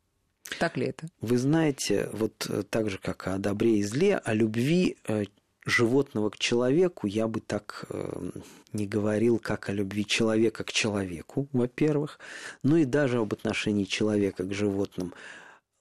Так 0.58 0.76
ли 0.76 0.86
это? 0.86 1.06
Вы 1.20 1.38
знаете, 1.38 2.08
вот 2.12 2.48
так 2.70 2.90
же, 2.90 2.98
как 2.98 3.26
о 3.26 3.38
добре 3.38 3.78
и 3.78 3.82
зле, 3.82 4.16
о 4.18 4.34
любви 4.34 4.96
э, 5.06 5.24
животного 5.64 6.30
к 6.30 6.38
человеку 6.38 7.06
я 7.06 7.28
бы 7.28 7.40
так 7.40 7.84
э, 7.88 8.30
не 8.72 8.86
говорил, 8.86 9.38
как 9.38 9.68
о 9.68 9.72
любви 9.72 10.04
человека 10.04 10.64
к 10.64 10.72
человеку, 10.72 11.48
во-первых, 11.52 12.18
ну 12.62 12.76
и 12.76 12.84
даже 12.84 13.18
об 13.18 13.32
отношении 13.32 13.84
человека 13.84 14.44
к 14.44 14.52
животным. 14.52 15.14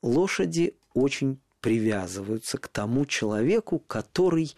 Лошади 0.01 0.75
очень 0.93 1.39
привязываются 1.61 2.57
к 2.57 2.67
тому 2.67 3.05
человеку, 3.05 3.79
который 3.79 4.55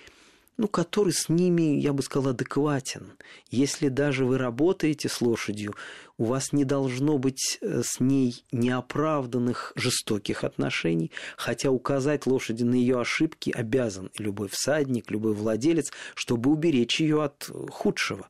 ну, 0.57 0.67
который 0.67 1.13
с 1.13 1.29
ними, 1.29 1.79
я 1.79 1.93
бы 1.93 2.03
сказал, 2.03 2.31
адекватен. 2.31 3.13
Если 3.49 3.87
даже 3.87 4.25
вы 4.25 4.37
работаете 4.37 5.09
с 5.09 5.21
лошадью, 5.21 5.75
у 6.17 6.25
вас 6.25 6.53
не 6.53 6.63
должно 6.63 7.17
быть 7.17 7.57
э, 7.61 7.81
с 7.83 7.99
ней 7.99 8.43
неоправданных 8.51 9.73
жестоких 9.75 10.43
отношений, 10.43 11.11
хотя 11.37 11.71
указать 11.71 12.27
лошади 12.27 12.63
на 12.63 12.75
ее 12.75 13.01
ошибки 13.01 13.49
обязан 13.49 14.11
любой 14.17 14.47
всадник, 14.49 15.09
любой 15.09 15.33
владелец, 15.33 15.91
чтобы 16.13 16.51
уберечь 16.51 16.99
ее 16.99 17.23
от 17.23 17.49
худшего. 17.69 18.29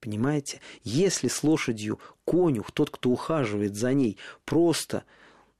Понимаете? 0.00 0.60
Если 0.82 1.28
с 1.28 1.42
лошадью 1.42 1.98
конюх, 2.26 2.72
тот, 2.72 2.90
кто 2.90 3.10
ухаживает 3.10 3.74
за 3.74 3.94
ней, 3.94 4.18
просто 4.44 5.04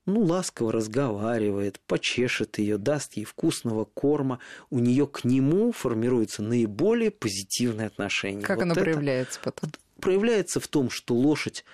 ну, 0.06 0.22
ласково 0.22 0.72
разговаривает, 0.72 1.80
почешет 1.86 2.58
ее, 2.58 2.78
даст 2.78 3.14
ей 3.14 3.24
вкусного 3.24 3.84
корма, 3.84 4.38
у 4.70 4.78
нее 4.78 5.06
к 5.06 5.24
нему 5.24 5.72
формируется 5.72 6.42
наиболее 6.42 7.10
позитивное 7.10 7.86
отношение. 7.86 8.42
Как 8.42 8.58
вот 8.58 8.62
оно 8.64 8.72
это 8.72 8.82
проявляется 8.82 9.40
потом? 9.42 9.70
Проявляется 10.00 10.60
в 10.60 10.68
том, 10.68 10.90
что 10.90 11.14
лошадь 11.14 11.64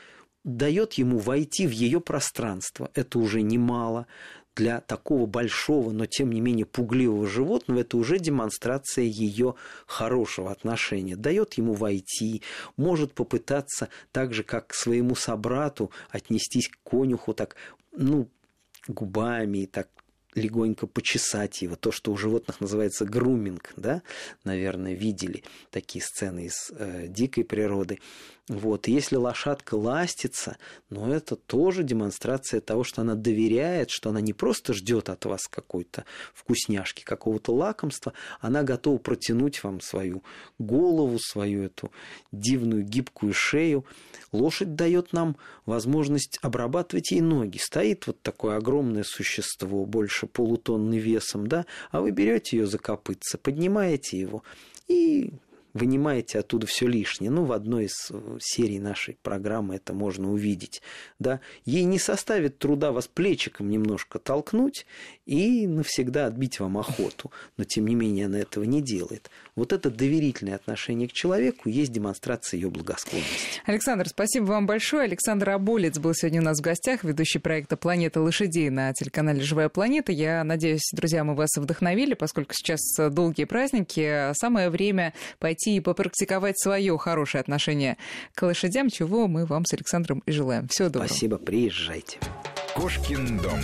дает 0.45 0.95
ему 0.95 1.19
войти 1.19 1.67
в 1.67 1.71
ее 1.71 2.01
пространство. 2.01 2.91
Это 2.95 3.19
уже 3.19 3.43
немало. 3.43 4.07
Для 4.57 4.81
такого 4.81 5.27
большого, 5.27 5.93
но 5.93 6.07
тем 6.07 6.33
не 6.33 6.41
менее 6.41 6.67
пугливого 6.67 7.27
животного 7.27 7.81
это 7.81 7.97
уже 7.97 8.19
демонстрация 8.19 9.05
ее 9.05 9.55
хорошего 9.87 10.51
отношения. 10.51 11.17
Дает 11.17 11.55
ему 11.55 11.75
войти, 11.75 12.43
может 12.77 13.15
попытаться 13.15 13.89
так 14.13 14.35
же, 14.35 14.43
как 14.43 14.69
к 14.69 14.75
своему 14.75 15.15
собрату 15.15 15.93
отнестись 16.11 16.69
к 16.69 16.79
конюху, 16.83 17.33
так 17.33 17.57
ну, 17.93 18.29
губами 18.89 19.67
так 19.67 19.89
легонько 20.35 20.87
почесать 20.87 21.63
его. 21.63 21.77
То, 21.77 21.93
что 21.93 22.13
у 22.13 22.17
животных 22.17 22.61
называется 22.61 23.05
груминг, 23.05 23.73
да, 23.77 24.03
наверное, 24.45 24.95
видели 24.95 25.45
такие 25.71 26.05
сцены 26.05 26.47
из 26.47 26.71
э, 26.71 27.07
дикой 27.09 27.45
природы. 27.45 27.99
Вот. 28.51 28.89
если 28.89 29.15
лошадка 29.15 29.77
ластится, 29.77 30.57
но 30.89 31.15
это 31.15 31.37
тоже 31.37 31.85
демонстрация 31.85 32.61
того, 32.61 32.83
что 32.83 33.03
она 33.03 33.15
доверяет, 33.15 33.91
что 33.91 34.11
она 34.11 34.21
не 34.21 34.33
просто 34.33 34.75
ждет 34.75 35.09
от 35.09 35.25
вас 35.25 35.47
какой-то 35.47 36.05
вкусняшки, 36.35 37.05
какого-то 37.05 37.55
лакомства, 37.55 38.13
она 38.41 38.65
готова 38.65 38.99
протянуть 38.99 39.63
вам 39.63 39.81
свою 39.81 40.25
голову, 40.59 41.21
свою 41.21 41.63
эту 41.63 41.93
дивную 42.33 42.83
гибкую 42.83 43.35
шею. 43.35 43.87
Лошадь 44.33 44.75
дает 44.75 45.13
нам 45.13 45.37
возможность 45.65 46.41
обрабатывать 46.43 47.13
ей 47.13 47.21
ноги. 47.21 47.59
Стоит 47.59 48.09
вот 48.09 48.21
такое 48.21 48.57
огромное 48.57 49.05
существо, 49.05 49.87
больше 49.87 50.20
полутонны 50.27 50.99
весом, 50.99 51.47
да, 51.47 51.67
а 51.91 52.01
вы 52.01 52.11
берете 52.11 52.59
ее 52.59 52.67
за 52.67 52.79
копытце, 52.79 53.39
поднимаете 53.39 54.19
его 54.19 54.43
и 54.89 55.33
вынимаете 55.73 56.39
оттуда 56.39 56.67
все 56.67 56.87
лишнее. 56.87 57.31
Ну, 57.31 57.45
в 57.45 57.53
одной 57.53 57.87
из 57.87 58.11
э, 58.11 58.39
серий 58.41 58.79
нашей 58.79 59.19
программы 59.23 59.77
это 59.77 59.93
можно 59.93 60.31
увидеть. 60.31 60.83
Да? 61.19 61.41
Ей 61.65 61.85
не 61.85 61.99
составит 61.99 62.59
труда 62.59 62.93
вас 62.93 63.07
плечиком 63.07 63.71
немножко 63.71 64.19
толкнуть 64.19 64.87
и 65.27 65.67
навсегда 65.67 66.27
отбить 66.27 66.61
вам 66.61 66.79
охоту. 66.79 67.31
Но, 67.57 67.65
тем 67.65 67.87
не 67.87 67.95
менее, 67.95 68.27
она 68.27 68.39
этого 68.39 68.65
не 68.65 68.83
делает. 68.83 69.31
Вот 69.55 69.73
это 69.73 69.91
доверительное 69.91 70.55
отношение 70.55 71.09
к 71.09 71.13
человеку 71.13 71.69
есть 71.69 71.93
демонстрация 71.93 72.59
ее 72.59 72.71
благосклонности. 72.71 73.61
Александр, 73.65 74.09
спасибо 74.09 74.45
вам 74.45 74.67
большое. 74.67 75.05
Александр 75.05 75.51
Аболец 75.51 75.99
был 75.99 76.15
сегодня 76.15 76.41
у 76.41 76.45
нас 76.45 76.59
в 76.59 76.63
гостях, 76.63 77.05
ведущий 77.05 77.39
проекта 77.39 77.77
«Планета 77.77 78.21
лошадей» 78.21 78.71
на 78.71 78.93
телеканале 78.93 79.43
«Живая 79.43 79.69
планета». 79.69 80.13
Я 80.13 80.43
надеюсь, 80.45 80.89
друзья, 80.93 81.25
мы 81.25 81.35
вас 81.35 81.51
вдохновили, 81.57 82.15
поскольку 82.15 82.55
сейчас 82.55 82.81
долгие 83.11 83.45
праздники. 83.45 84.33
Самое 84.35 84.71
время 84.71 85.15
пойти 85.39 85.60
пойти 85.61 85.77
и 85.77 85.81
попрактиковать 85.81 86.59
свое 86.59 86.97
хорошее 86.99 87.41
отношение 87.41 87.97
к 88.35 88.43
лошадям, 88.43 88.89
чего 88.89 89.29
мы 89.29 89.47
вам 89.47 89.65
с 89.65 89.73
Александром 89.75 90.23
и 90.27 90.33
желаем. 90.33 90.69
Всего 90.69 90.89
доброго. 90.89 91.07
Спасибо, 91.07 91.39
приезжайте. 91.39 92.19
Кошкин 92.75 93.39
дом. 93.39 93.61